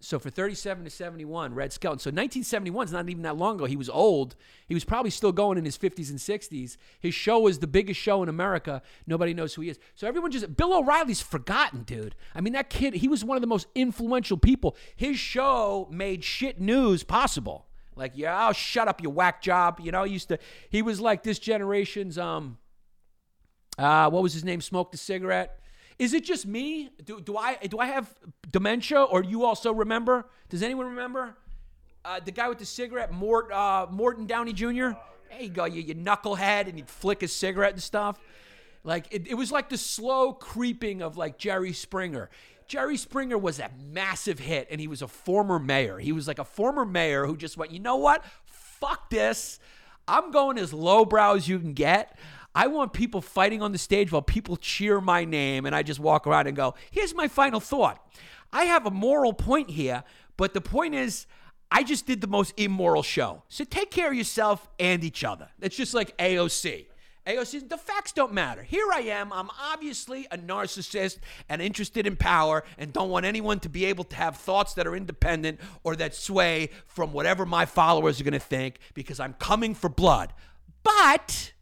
[0.00, 1.98] So for 37 to 71, Red Skelton.
[1.98, 3.64] So 1971 is not even that long ago.
[3.66, 4.34] He was old.
[4.66, 6.76] He was probably still going in his 50s and 60s.
[7.00, 8.82] His show was the biggest show in America.
[9.06, 9.78] Nobody knows who he is.
[9.94, 12.14] So everyone just Bill O'Reilly's forgotten, dude.
[12.34, 14.76] I mean, that kid, he was one of the most influential people.
[14.96, 17.67] His show made shit news possible.
[17.98, 19.80] Like, yeah, oh, shut up, you whack job.
[19.82, 20.38] You know, he used to
[20.70, 22.58] he was like this generation's um
[23.76, 24.60] uh, what was his name?
[24.60, 25.60] Smoked a cigarette.
[25.98, 26.90] Is it just me?
[27.04, 28.12] Do, do I do I have
[28.50, 30.26] dementia, or you also remember?
[30.48, 31.36] Does anyone remember
[32.04, 34.90] uh, the guy with the cigarette, Mort uh, Morton Downey Jr.?
[35.30, 38.18] There you go, you, you knucklehead, and he'd flick his cigarette and stuff.
[38.84, 42.30] Like it, it was like the slow creeping of like Jerry Springer.
[42.68, 45.98] Jerry Springer was a massive hit, and he was a former mayor.
[45.98, 48.22] He was like a former mayor who just went, you know what?
[48.44, 49.58] Fuck this.
[50.06, 52.16] I'm going as lowbrow as you can get.
[52.54, 55.98] I want people fighting on the stage while people cheer my name, and I just
[55.98, 58.06] walk around and go, here's my final thought.
[58.52, 60.04] I have a moral point here,
[60.36, 61.26] but the point is,
[61.70, 63.44] I just did the most immoral show.
[63.48, 65.48] So take care of yourself and each other.
[65.60, 66.86] It's just like AOC.
[67.36, 68.62] The facts don't matter.
[68.62, 69.34] Here I am.
[69.34, 71.18] I'm obviously a narcissist
[71.50, 74.86] and interested in power and don't want anyone to be able to have thoughts that
[74.86, 79.34] are independent or that sway from whatever my followers are going to think because I'm
[79.34, 80.32] coming for blood.
[80.82, 81.52] But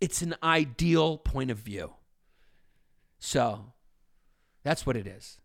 [0.00, 1.92] it's an ideal point of view.
[3.18, 3.72] So
[4.62, 5.38] that's what it is.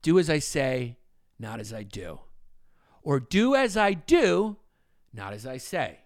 [0.00, 0.98] Do as I say,
[1.40, 2.20] not as I do.
[3.02, 4.58] Or do as I do,
[5.12, 6.01] not as I say.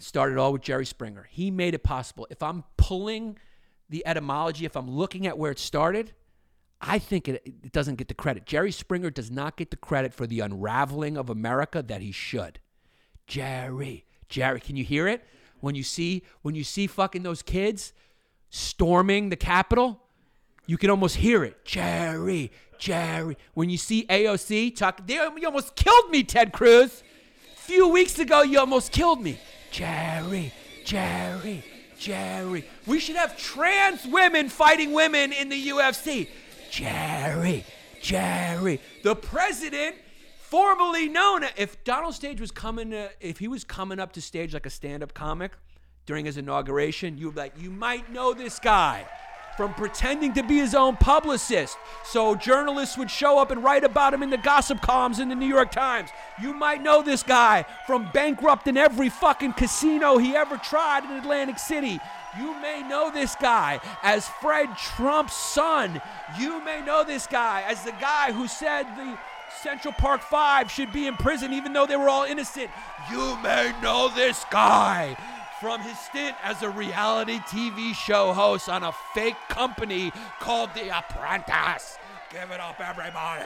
[0.00, 1.26] Started all with Jerry Springer.
[1.30, 2.26] He made it possible.
[2.30, 3.38] If I'm pulling
[3.88, 6.12] the etymology, if I'm looking at where it started,
[6.80, 8.46] I think it, it doesn't get the credit.
[8.46, 12.60] Jerry Springer does not get the credit for the unraveling of America that he should.
[13.26, 15.24] Jerry, Jerry, can you hear it?
[15.60, 17.92] When you see when you see fucking those kids
[18.48, 20.00] storming the Capitol,
[20.66, 21.64] you can almost hear it.
[21.64, 23.36] Jerry, Jerry.
[23.54, 27.02] When you see AOC talk, they, you almost killed me, Ted Cruz.
[27.54, 29.38] A few weeks ago, you almost killed me.
[29.70, 30.52] Jerry,
[30.84, 31.64] Jerry,
[31.98, 32.64] Jerry.
[32.86, 36.28] We should have trans women fighting women in the UFC.
[36.70, 37.64] Jerry,
[38.00, 38.80] Jerry.
[39.02, 39.96] The president,
[40.38, 44.54] formerly known, if Donald Stage was coming, to, if he was coming up to stage
[44.54, 45.52] like a stand-up comic
[46.06, 49.06] during his inauguration, you'd be like, you might know this guy.
[49.58, 51.76] From pretending to be his own publicist.
[52.04, 55.34] So journalists would show up and write about him in the gossip columns in the
[55.34, 56.10] New York Times.
[56.40, 61.58] You might know this guy from bankrupting every fucking casino he ever tried in Atlantic
[61.58, 61.98] City.
[62.38, 66.00] You may know this guy as Fred Trump's son.
[66.38, 69.18] You may know this guy as the guy who said the
[69.60, 72.70] Central Park Five should be in prison even though they were all innocent.
[73.10, 75.16] You may know this guy
[75.60, 80.96] from his stint as a reality TV show host on a fake company called The
[80.96, 81.98] Apprentice.
[82.30, 83.44] Give it up, everybody,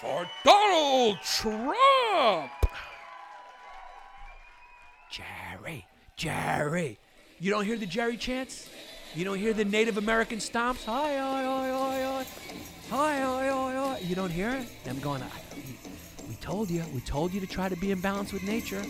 [0.00, 2.50] for Donald Trump.
[5.10, 5.86] Jerry,
[6.16, 6.98] Jerry.
[7.38, 8.70] You don't hear the Jerry chants?
[9.14, 10.84] You don't hear the Native American stomps?
[10.86, 12.26] Hi, hi, hi, hi, hi.
[12.90, 13.98] Hi, hi, hi, hi.
[13.98, 14.84] You don't hear it?
[14.84, 15.78] Them going, "I- we-
[16.28, 18.82] we told you, we told you to try to be in balance with nature.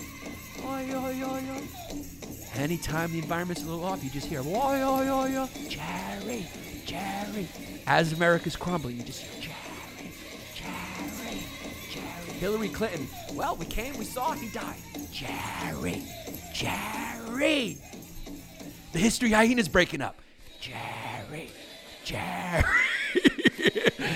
[0.62, 2.11] Hi, hi, hi, hi.
[2.55, 6.46] Anytime the environment's a little off, you just hear, why, why, why, why, Jerry,
[6.84, 7.48] Jerry.
[7.86, 10.12] As America's crumbling, you just hear, Jerry,
[10.55, 11.42] Jerry,
[11.90, 12.38] Jerry.
[12.38, 14.76] Hillary Clinton, well, we came, we saw, he died.
[15.11, 16.05] Jerry,
[16.53, 17.78] Jerry.
[18.92, 20.20] The history hyena's breaking up.
[20.61, 21.50] Jerry,
[22.05, 22.62] Jerry.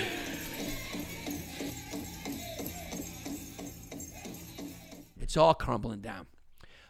[5.21, 6.27] it's all crumbling down.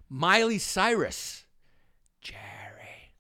[0.09, 1.45] Miley Cyrus.
[2.21, 3.13] Jerry.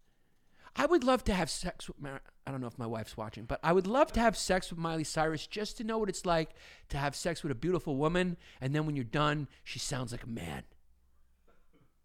[0.75, 3.43] I would love to have sex with Mar- I don't know if my wife's watching,
[3.43, 6.25] but I would love to have sex with Miley Cyrus just to know what it's
[6.25, 6.51] like
[6.89, 10.23] to have sex with a beautiful woman and then when you're done, she sounds like
[10.23, 10.63] a man.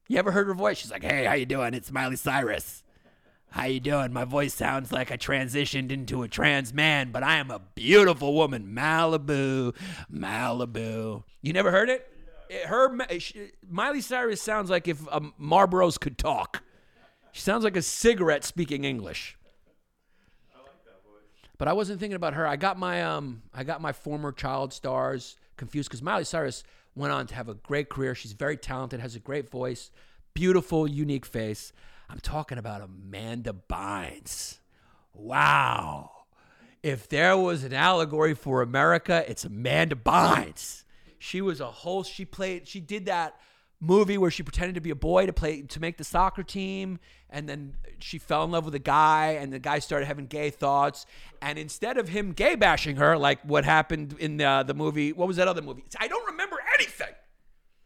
[0.09, 0.79] You ever heard her voice?
[0.79, 1.75] She's like, "Hey, how you doing?
[1.75, 2.83] It's Miley Cyrus."
[3.51, 4.15] How you doing?
[4.15, 8.35] My voice sounds like I transitioned into a trans man, but I am a beautiful
[8.35, 8.75] woman.
[8.75, 9.77] Malibu,
[10.11, 11.23] Malibu.
[11.43, 12.12] You never heard it?
[12.67, 12.97] Her
[13.69, 16.63] Miley Cyrus sounds like if um, Marlboros could talk.
[17.33, 19.39] She sounds like a cigarette speaking English.
[20.55, 21.51] I like that voice.
[21.57, 22.47] But I wasn't thinking about her.
[22.47, 26.63] I got my um I got my former child stars confused because Miley Cyrus
[26.95, 28.15] went on to have a great career.
[28.15, 29.91] She's very talented, has a great voice,
[30.35, 31.73] beautiful, unique face.
[32.11, 34.59] I'm talking about Amanda Bynes.
[35.15, 36.11] Wow.
[36.83, 40.85] If there was an allegory for America, it's Amanda Bynes.
[41.23, 43.37] She was a whole she played she did that
[43.81, 46.99] movie where she pretended to be a boy to play to make the soccer team
[47.31, 50.51] and then she fell in love with a guy and the guy started having gay
[50.51, 51.07] thoughts
[51.41, 55.29] and instead of him gay bashing her like what happened in the, the movie what
[55.29, 57.15] was that other movie i don't remember anything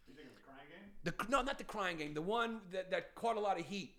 [0.08, 0.90] You think it's a crying game?
[1.04, 3.94] the no not the crying game the one that, that caught a lot of heat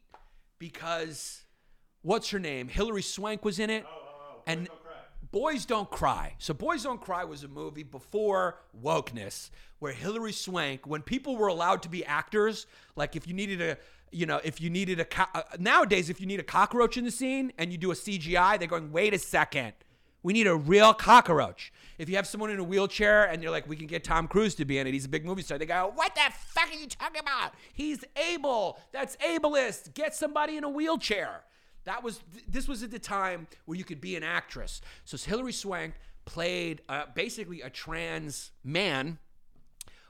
[0.59, 1.41] because
[2.01, 4.41] what's her name hilary swank was in it Oh, oh, oh.
[4.47, 4.67] and.
[5.32, 6.36] Boys Don't Cry.
[6.38, 9.49] So Boys Don't Cry was a movie before wokeness
[9.80, 12.65] where Hilary Swank, when people were allowed to be actors,
[12.95, 13.78] like if you needed a,
[14.11, 17.03] you know, if you needed a, co- uh, nowadays, if you need a cockroach in
[17.03, 19.73] the scene and you do a CGI, they're going, wait a second.
[20.23, 21.71] We need a real cockroach.
[21.97, 24.55] If you have someone in a wheelchair and you're like, we can get Tom Cruise
[24.55, 25.57] to be in it, he's a big movie star.
[25.57, 26.21] They go, what the
[26.53, 27.53] fuck are you talking about?
[27.73, 28.80] He's able.
[28.91, 29.93] That's ableist.
[29.93, 31.43] Get somebody in a wheelchair.
[31.88, 34.81] That was this was at the time where you could be an actress.
[35.05, 35.93] So Hilary Swank
[36.25, 39.17] played uh, basically a trans man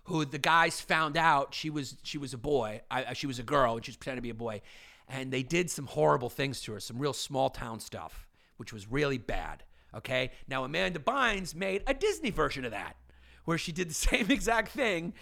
[0.06, 3.38] who the guys found out she was she was a boy, I, I- she was
[3.40, 4.62] a girl, and she pretending to be a boy,
[5.08, 8.90] and they did some horrible things to her, some real small town stuff, which was
[8.92, 9.64] really bad.
[9.96, 12.96] Okay, now Amanda Bynes made a Disney version of that,
[13.46, 15.14] where she did the same exact thing,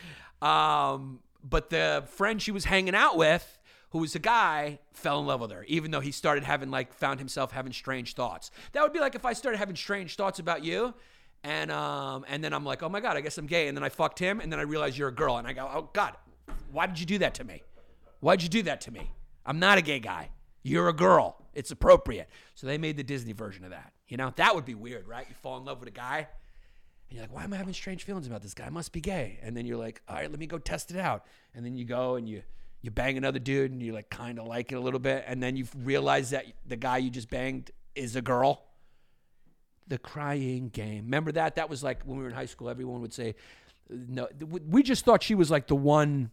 [0.41, 3.54] um, but the friend she was hanging out with
[3.95, 6.93] who was a guy, fell in love with her, even though he started having like
[6.93, 8.51] found himself having strange thoughts.
[8.73, 10.93] That would be like if I started having strange thoughts about you,
[11.45, 13.85] and um, and then I'm like, oh my god, I guess I'm gay, and then
[13.85, 16.17] I fucked him, and then I realize you're a girl, and I go, oh god,
[16.73, 17.63] why did you do that to me?
[18.19, 19.11] Why'd you do that to me?
[19.45, 20.31] I'm not a gay guy.
[20.61, 21.37] You're a girl.
[21.53, 22.27] It's appropriate.
[22.53, 23.93] So they made the Disney version of that.
[24.09, 25.25] You know, that would be weird, right?
[25.29, 26.27] You fall in love with a guy,
[27.07, 28.65] and you're like, why am I having strange feelings about this guy?
[28.65, 29.39] I must be gay.
[29.41, 31.23] And then you're like, all right, let me go test it out.
[31.53, 32.43] And then you go and you
[32.85, 35.41] you bang another dude and you like kind of like it a little bit, and
[35.41, 38.63] then you realize that the guy you just banged is a girl.
[39.87, 41.05] The crying game.
[41.05, 41.55] Remember that?
[41.55, 42.69] That was like when we were in high school.
[42.69, 43.35] Everyone would say,
[43.89, 46.31] "No." We just thought she was like the one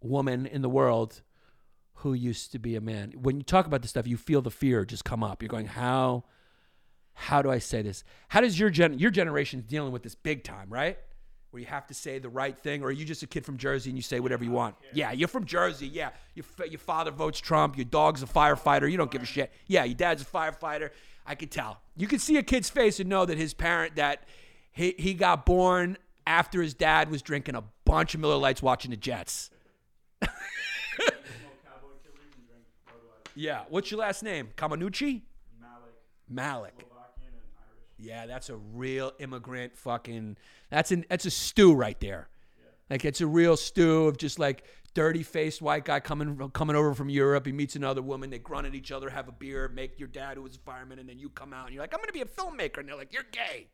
[0.00, 1.22] woman in the world
[2.00, 3.12] who used to be a man.
[3.12, 5.42] When you talk about this stuff, you feel the fear just come up.
[5.42, 6.24] You're going, "How?
[7.14, 8.04] How do I say this?
[8.28, 10.98] How does your gen your generation's dealing with this big time, right?"
[11.50, 13.56] Where you have to say the right thing, or are you just a kid from
[13.56, 14.74] Jersey and you say whatever you want?
[14.92, 15.86] Yeah, you're from Jersey.
[15.86, 17.76] Yeah, your your father votes Trump.
[17.78, 18.90] Your dog's a firefighter.
[18.90, 19.52] You don't give a shit.
[19.66, 20.90] Yeah, your dad's a firefighter.
[21.24, 21.80] I could tell.
[21.96, 24.24] You could see a kid's face and know that his parent that
[24.72, 28.90] he he got born after his dad was drinking a bunch of Miller Lites watching
[28.90, 29.50] the Jets.
[30.22, 30.34] Smoke
[31.64, 33.30] cowboy killers and drink Budweiser.
[33.34, 33.62] Yeah.
[33.68, 34.50] What's your last name?
[34.56, 35.22] Kamanucci?
[35.60, 35.94] Malik,
[36.28, 36.74] Malik.
[37.98, 38.20] Slovakian, and Irish.
[38.20, 40.36] Yeah, that's a real immigrant fucking.
[40.70, 42.28] That's an that's a stew right there.
[42.90, 46.94] Like it's a real stew of just like dirty faced white guy coming coming over
[46.94, 47.46] from Europe.
[47.46, 48.30] He meets another woman.
[48.30, 50.98] They grunt at each other, have a beer, make your dad who was a fireman,
[50.98, 52.96] and then you come out and you're like, I'm gonna be a filmmaker, and they're
[52.96, 53.66] like, You're gay.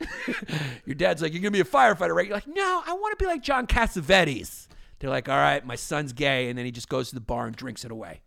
[0.86, 2.26] your dad's like, You're gonna be a firefighter, right?
[2.26, 4.68] You're like, No, I want to be like John Cassavetes.
[4.98, 7.46] They're like, All right, my son's gay, and then he just goes to the bar
[7.46, 8.22] and drinks it away.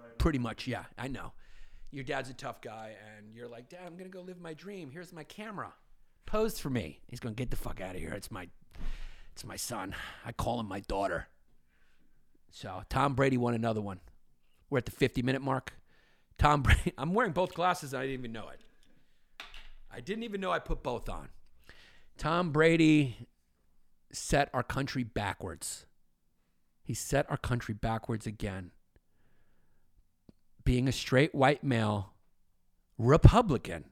[0.00, 0.18] Right.
[0.18, 0.84] Pretty much, yeah.
[0.96, 1.32] I know.
[1.90, 4.90] Your dad's a tough guy, and you're like, Dad, I'm gonna go live my dream.
[4.90, 5.72] Here's my camera.
[6.26, 7.00] Pose for me.
[7.06, 8.12] He's gonna get the fuck out of here.
[8.12, 8.48] It's my,
[9.32, 9.94] it's my son.
[10.26, 11.28] I call him my daughter.
[12.50, 14.00] So Tom Brady won another one.
[14.70, 15.72] We're at the 50 minute mark.
[16.38, 16.92] Tom Brady.
[16.98, 17.92] I'm wearing both glasses.
[17.92, 18.60] And I didn't even know it.
[19.90, 21.28] I didn't even know I put both on.
[22.16, 23.28] Tom Brady
[24.12, 25.86] set our country backwards.
[26.82, 28.72] He set our country backwards again
[30.68, 32.12] being a straight white male
[32.98, 33.86] Republican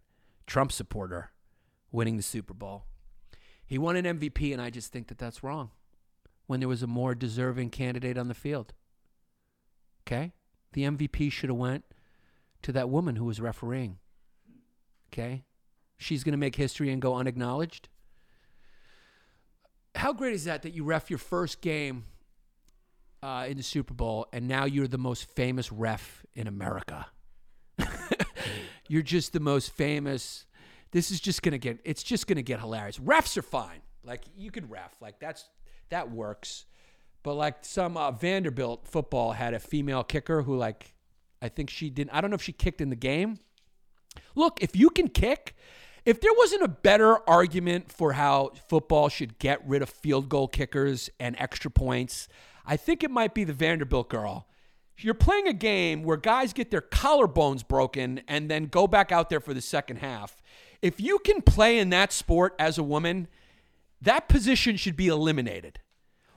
[0.47, 1.31] Trump supporter
[1.91, 2.85] winning the Super Bowl.
[3.65, 5.71] He won an MVP, and I just think that that's wrong
[6.47, 8.75] when there was a more deserving candidate on the field.
[10.07, 10.35] Okay?
[10.75, 11.87] The MVP should have went
[12.61, 13.97] to that woman who was refereeing.
[15.11, 15.45] Okay?
[15.97, 17.89] She's going to make history and go unacknowledged.
[19.95, 22.05] How great is that that you ref your first game
[23.23, 27.07] uh, in the Super Bowl, and now you're the most famous ref in America.
[28.89, 30.47] you're just the most famous.
[30.93, 31.81] This is just gonna get.
[31.85, 32.99] It's just gonna get hilarious.
[32.99, 33.81] Refs are fine.
[34.05, 34.95] Like you could ref.
[35.01, 35.45] Like that's
[35.91, 36.67] that works.
[37.23, 40.95] But like some uh, Vanderbilt football had a female kicker who like
[41.43, 42.11] I think she didn't.
[42.11, 43.39] I don't know if she kicked in the game.
[44.35, 45.55] Look, if you can kick,
[46.05, 50.49] if there wasn't a better argument for how football should get rid of field goal
[50.49, 52.29] kickers and extra points,
[52.67, 54.47] I think it might be the Vanderbilt girl.
[54.99, 59.31] You're playing a game where guys get their collarbones broken and then go back out
[59.31, 60.41] there for the second half.
[60.83, 63.29] If you can play in that sport as a woman,
[64.01, 65.81] that position should be eliminated.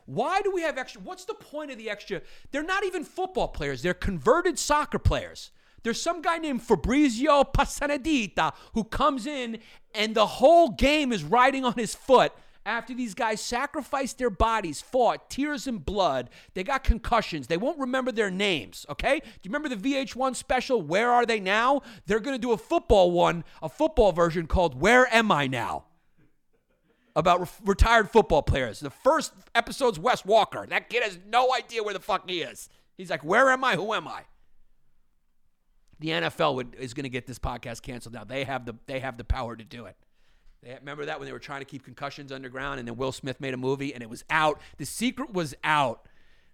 [0.06, 1.02] Why do we have extra?
[1.02, 2.22] What's the point of the extra?
[2.52, 5.52] They're not even football players, they're converted soccer players.
[5.84, 9.60] There's some guy named Fabrizio Passanadita who comes in
[9.96, 12.34] and the whole game is riding on his foot
[12.66, 16.30] after these guys sacrificed their bodies, fought, tears and blood.
[16.54, 17.48] They got concussions.
[17.48, 19.20] They won't remember their names, okay?
[19.20, 21.82] Do you remember the VH1 special, Where Are They Now?
[22.06, 25.86] They're going to do a football one, a football version called Where Am I Now?
[27.16, 28.80] About re- retired football players.
[28.80, 30.70] The first episode's Wes Welker.
[30.70, 32.70] That kid has no idea where the fuck he is.
[32.98, 33.76] He's like, Where am I?
[33.76, 34.24] Who am I?
[36.00, 38.24] The NFL would, is going to get this podcast canceled now.
[38.24, 39.98] They have the they have the power to do it.
[40.62, 43.40] They, remember that when they were trying to keep concussions underground, and then Will Smith
[43.40, 44.60] made a movie, and it was out.
[44.78, 46.08] The secret was out.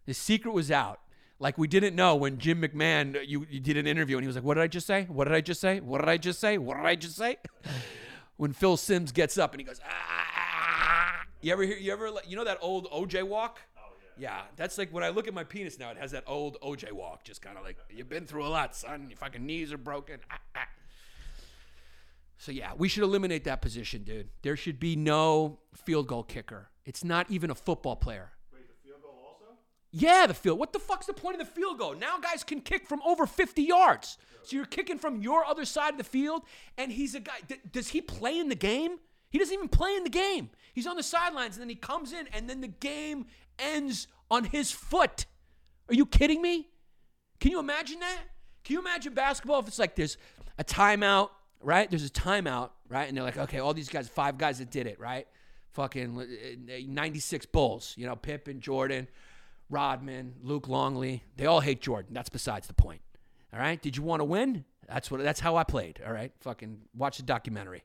[0.06, 1.00] The secret was out.
[1.40, 4.38] Like we didn't know when Jim McMahon you, you did an interview and he was
[4.38, 5.04] like, "What did I just say?
[5.10, 5.82] What did I just say?
[5.82, 6.58] What did I just say?
[6.58, 7.38] What did I just say?"
[8.38, 11.78] when Phil Simms gets up and he goes, "Ah!" You ever hear?
[11.78, 12.10] You ever?
[12.26, 13.60] You know that old OJ walk?
[13.78, 13.82] Oh
[14.18, 14.30] yeah.
[14.30, 16.94] Yeah, that's like when I look at my penis now, it has that old OJ
[16.94, 19.08] walk, just kind of like you've been through a lot, son.
[19.10, 20.22] Your fucking knees are broken.
[20.32, 20.68] Ah, ah.
[22.38, 24.30] So yeah, we should eliminate that position, dude.
[24.42, 26.70] There should be no field goal kicker.
[26.86, 28.32] It's not even a football player.
[28.54, 29.58] Wait, the field goal also?
[29.92, 30.60] Yeah, the field.
[30.60, 31.96] What the fuck's the point of the field goal?
[31.96, 34.18] Now guys can kick from over 50 yards.
[34.44, 36.44] So you're kicking from your other side of the field,
[36.78, 37.34] and he's a guy.
[37.72, 39.00] does he play in the game?
[39.30, 40.50] He doesn't even play in the game.
[40.74, 43.26] He's on the sidelines, and then he comes in, and then the game
[43.58, 45.26] ends on his foot.
[45.90, 46.70] Are you kidding me?
[47.40, 48.20] Can you imagine that?
[48.64, 50.18] Can you imagine basketball if it's like there's
[50.58, 51.30] a timeout,
[51.66, 51.90] right?
[51.90, 53.08] There's a timeout, right?
[53.08, 55.28] And they're like, okay, all these guys, five guys that did it, right?
[55.74, 59.08] Fucking uh, 96 Bulls, you know, Pippen, Jordan,
[59.70, 61.24] Rodman, Luke Longley.
[61.36, 62.14] They all hate Jordan.
[62.14, 63.02] That's besides the point.
[63.52, 63.82] All right?
[63.82, 64.64] Did you want to win?
[64.88, 66.00] That's what that's how I played.
[66.06, 66.32] All right?
[66.42, 67.84] Fucking watch the documentary.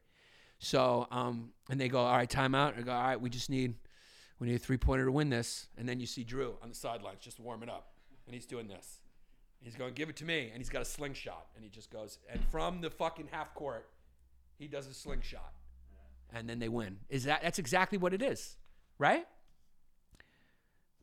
[0.58, 2.78] So, um, and they go, all right, timeout.
[2.78, 3.74] I go, all right, we just need
[4.38, 5.68] we need a three pointer to win this.
[5.78, 7.88] And then you see Drew on the sidelines just warming up.
[8.26, 8.99] And he's doing this.
[9.62, 10.48] He's going, give it to me.
[10.52, 11.46] And he's got a slingshot.
[11.54, 13.88] And he just goes, and from the fucking half court,
[14.58, 15.52] he does a slingshot.
[16.32, 16.98] And then they win.
[17.08, 18.56] Is that that's exactly what it is,
[18.98, 19.26] right?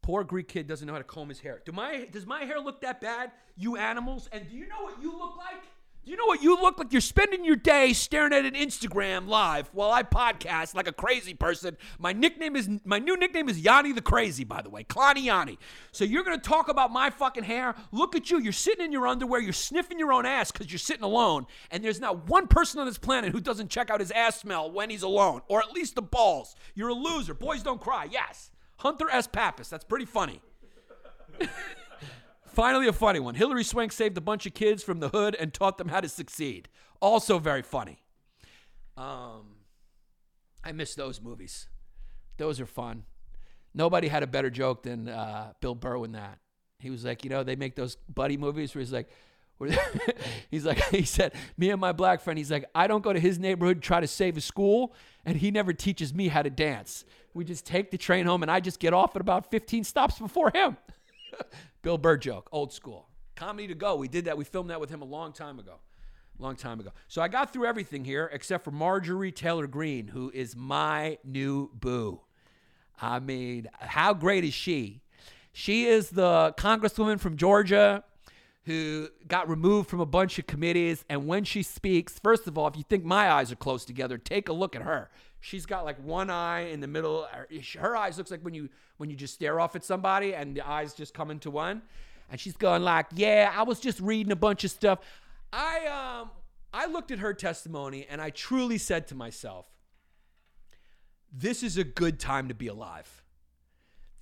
[0.02, 1.62] Poor Greek kid doesn't know how to comb his hair.
[1.66, 4.30] Do my does my hair look that bad, you animals?
[4.32, 5.64] And do you know what you look like?
[6.08, 6.94] You know what you look like?
[6.94, 11.34] You're spending your day staring at an Instagram live while I podcast like a crazy
[11.34, 11.76] person.
[12.00, 15.60] My nickname is my new nickname is Yanni the Crazy, by the way, Klani Yanni.
[15.92, 17.76] So you're gonna talk about my fucking hair?
[17.92, 18.40] Look at you.
[18.40, 19.42] You're sitting in your underwear.
[19.42, 21.46] You're sniffing your own ass because you're sitting alone.
[21.72, 24.72] And there's not one person on this planet who doesn't check out his ass smell
[24.72, 26.56] when he's alone, or at least the balls.
[26.74, 27.34] You're a loser.
[27.34, 28.08] Boys don't cry.
[28.10, 28.50] Yes.
[28.78, 29.28] Hunter S.
[29.28, 29.70] Pappas.
[29.70, 30.42] That's pretty funny.
[32.58, 33.36] Finally, a funny one.
[33.36, 36.10] Hilary Swank saved a bunch of kids from the hood and taught them how to
[36.10, 36.68] succeed.
[37.00, 38.02] Also very funny.
[38.98, 39.58] Um,
[40.64, 41.68] I miss those movies.
[42.38, 43.04] Those are fun.
[43.76, 46.40] Nobody had a better joke than uh, Bill Burr in that.
[46.80, 49.08] He was like, you know, they make those buddy movies where he's like,
[50.50, 53.20] he's like, he said, me and my black friend, he's like, I don't go to
[53.20, 54.96] his neighborhood try to save a school,
[55.28, 57.06] and he never teaches me how to dance.
[57.36, 60.18] We just take the train home, and I just get off at about 15 stops
[60.18, 60.76] before him.
[61.88, 63.08] Bill Burr joke, old school.
[63.38, 63.96] Comedy to go.
[63.96, 64.38] We did that.
[64.38, 65.76] We filmed that with him a long time ago.
[66.38, 66.92] Long time ago.
[67.08, 71.70] So I got through everything here except for Marjorie Taylor Greene, who is my new
[71.74, 72.20] boo.
[73.02, 75.00] I mean, how great is she?
[75.54, 78.04] She is the congresswoman from Georgia
[78.66, 81.06] who got removed from a bunch of committees.
[81.08, 84.18] And when she speaks, first of all, if you think my eyes are close together,
[84.18, 85.10] take a look at her.
[85.40, 87.28] She's got like one eye in the middle.
[87.78, 90.68] Her eyes looks like when you when you just stare off at somebody and the
[90.68, 91.82] eyes just come into one.
[92.30, 95.00] And she's going like, "Yeah, I was just reading a bunch of stuff."
[95.54, 96.32] I um
[96.74, 99.70] I looked at her testimony and I truly said to myself,
[101.32, 103.24] "This is a good time to be alive."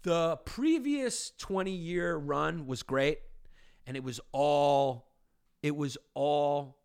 [0.04, 3.22] The previous 20 year run was great
[3.88, 5.08] and it was all
[5.64, 6.78] it was all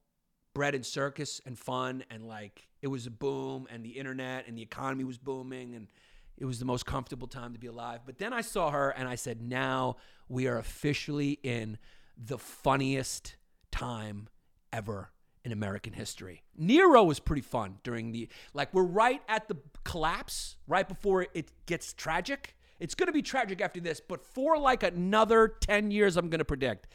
[0.55, 4.57] bread and circus and fun and like it was a boom and the internet and
[4.57, 5.89] the economy was booming and
[6.39, 8.01] it was the most comfortable time to be alive.
[8.07, 9.97] But then I saw her and I said, now
[10.29, 11.79] we are officially in
[12.17, 13.37] the funniest
[13.71, 14.29] time
[14.73, 15.11] ever
[15.45, 16.43] in American history.
[16.57, 21.51] Nero was pretty fun during the, like, we're right at the collapse, right before it
[21.67, 22.57] gets tragic.
[22.79, 26.39] It's going to be tragic after this, but for like another 10 years, I'm going
[26.41, 26.89] to predict,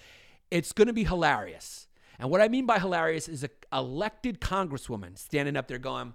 [0.51, 1.87] it's going to be hilarious.
[2.19, 6.13] And what I mean by hilarious is an elected congresswoman standing up there going,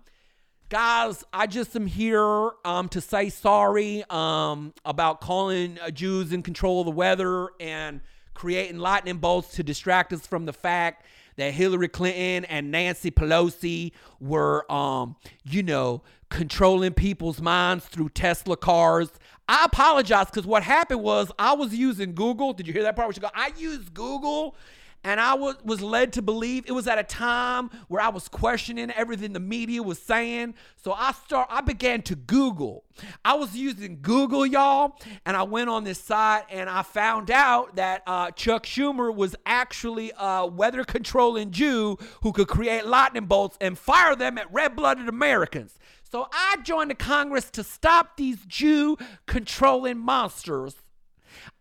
[0.68, 6.42] guys, I just am here um, to say sorry um, about calling uh, Jews in
[6.42, 8.01] control of the weather and
[8.34, 11.05] creating lightning bolts to distract us from the fact
[11.36, 18.57] that Hillary Clinton and Nancy Pelosi were, um, you know, controlling people's minds through Tesla
[18.57, 19.11] cars.
[19.48, 22.53] I apologize because what happened was I was using Google.
[22.53, 23.09] Did you hear that part?
[23.09, 24.55] Where she go, I used Google
[25.03, 28.28] and I was, was led to believe it was at a time where I was
[28.28, 30.55] questioning everything the media was saying.
[30.76, 32.84] So I start I began to Google.
[33.24, 37.76] I was using Google, y'all, and I went on this site and I found out
[37.76, 43.57] that uh, Chuck Schumer was actually a weather controlling Jew who could create lightning bolts
[43.61, 45.78] and fire them at red blooded Americans.
[46.11, 50.74] So I joined the Congress to stop these Jew controlling monsters.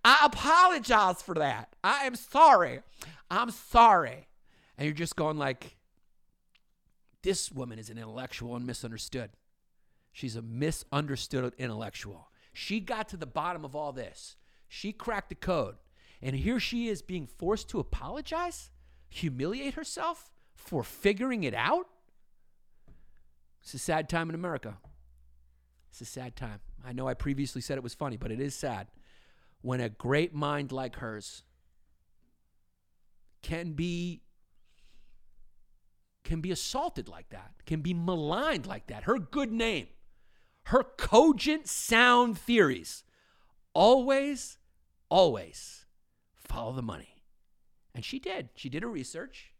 [0.03, 1.69] I apologize for that.
[1.83, 2.81] I am sorry.
[3.29, 4.27] I'm sorry.
[4.77, 5.75] And you're just going like,
[7.21, 9.31] this woman is an intellectual and misunderstood.
[10.11, 12.31] She's a misunderstood intellectual.
[12.53, 14.37] She got to the bottom of all this.
[14.67, 15.75] She cracked the code.
[16.21, 18.69] And here she is being forced to apologize,
[19.09, 21.87] humiliate herself for figuring it out.
[23.61, 24.77] It's a sad time in America.
[25.89, 26.59] It's a sad time.
[26.85, 28.87] I know I previously said it was funny, but it is sad
[29.61, 31.43] when a great mind like hers
[33.41, 34.21] can be
[36.23, 39.03] can be assaulted like that, can be maligned like that.
[39.05, 39.87] Her good name,
[40.65, 43.03] her cogent sound theories
[43.73, 44.57] always
[45.09, 45.85] always
[46.35, 47.23] follow the money.
[47.95, 48.49] And she did.
[48.55, 49.53] She did her research.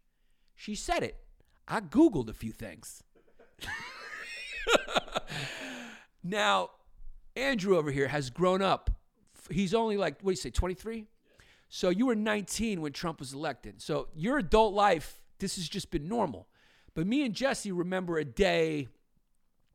[0.54, 1.16] She said it.
[1.66, 3.02] I googled a few things.
[6.22, 6.70] now,
[7.36, 8.90] Andrew over here has grown up.
[9.50, 11.06] He's only like, what do you say, 23?
[11.72, 13.80] So you were 19 when Trump was elected.
[13.80, 16.48] So your adult life, this has just been normal.
[16.94, 18.88] But me and Jesse remember a day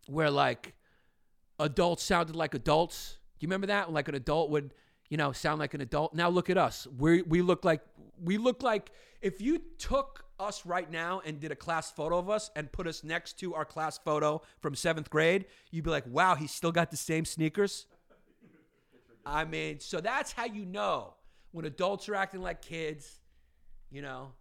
[0.07, 0.75] where like
[1.57, 3.17] adults sounded like adults.
[3.39, 3.93] Do you remember that?
[3.93, 4.73] Like an adult would,
[5.09, 6.13] you know, sound like an adult.
[6.13, 6.85] Now look at us.
[6.97, 7.81] We we look like
[8.21, 8.91] we look like
[9.21, 12.87] if you took us right now and did a class photo of us and put
[12.87, 16.73] us next to our class photo from seventh grade, you'd be like, wow, he's still
[16.73, 17.85] got the same sneakers.
[19.25, 21.13] I mean, so that's how you know
[21.55, 23.21] when adults are acting like kids,
[23.89, 24.33] you know,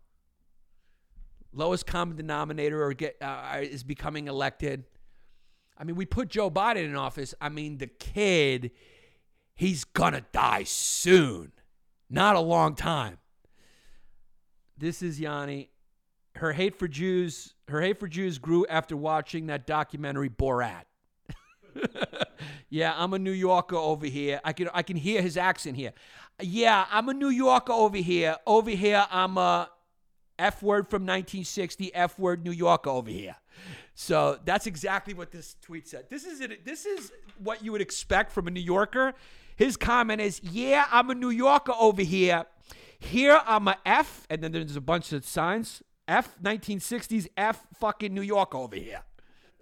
[1.52, 4.82] lowest common denominator or get uh, is becoming elected.
[5.78, 7.32] I mean, we put Joe Biden in office.
[7.40, 8.72] I mean, the kid,
[9.54, 11.52] he's gonna die soon,
[12.10, 13.18] not a long time.
[14.76, 15.70] This is Yanni.
[16.34, 20.82] Her hate for Jews, her hate for Jews grew after watching that documentary Borat.
[22.74, 24.40] yeah, I'm a New Yorker over here.
[24.42, 25.92] I can I can hear his accent here.
[26.42, 28.34] Yeah, I'm a New Yorker over here.
[28.48, 29.70] Over here, I'm a
[30.40, 33.36] F word from 1960, F word New Yorker over here.
[33.94, 36.06] So that's exactly what this tweet said.
[36.10, 36.64] This is it.
[36.64, 39.14] This is what you would expect from a New Yorker.
[39.54, 42.44] His comment is, "Yeah, I'm a New Yorker over here.
[42.98, 45.80] Here I'm a F, and then there's a bunch of signs.
[46.08, 49.02] F 1960s, F fucking New York over here.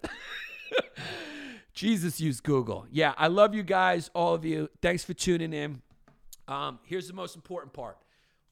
[1.73, 2.85] Jesus used Google.
[2.91, 4.69] Yeah, I love you guys, all of you.
[4.81, 5.81] Thanks for tuning in.
[6.47, 7.97] Um, here's the most important part.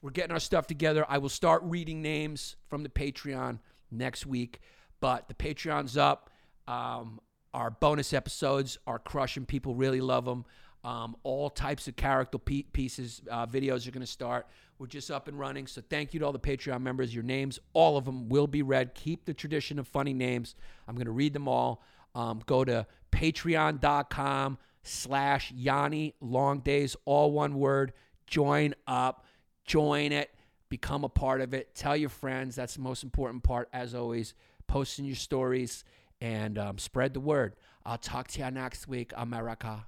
[0.01, 1.05] We're getting our stuff together.
[1.07, 3.59] I will start reading names from the Patreon
[3.91, 4.59] next week,
[4.99, 6.32] but the Patreon's up.
[6.67, 7.19] Um,
[7.53, 9.45] our bonus episodes are crushing.
[9.45, 10.45] People really love them.
[10.84, 14.47] Um, all types of character pieces, uh, videos are going to start.
[14.80, 15.67] We're just up and running.
[15.67, 17.13] So thank you to all the Patreon members.
[17.13, 18.95] Your names, all of them, will be read.
[18.95, 20.55] Keep the tradition of funny names.
[20.88, 21.84] I'm going to read them all.
[22.16, 27.93] Um, go to patreon.com slash Yanni Long Days, all one word.
[28.28, 29.26] Join up,
[29.66, 30.32] join it,
[30.70, 31.76] become a part of it.
[31.76, 32.55] Tell your friends.
[32.55, 34.34] That's the most important part, as always.
[34.68, 35.84] Posting your stories
[36.22, 37.55] and um, spread the word.
[37.86, 39.86] I'll talk to you next week, America.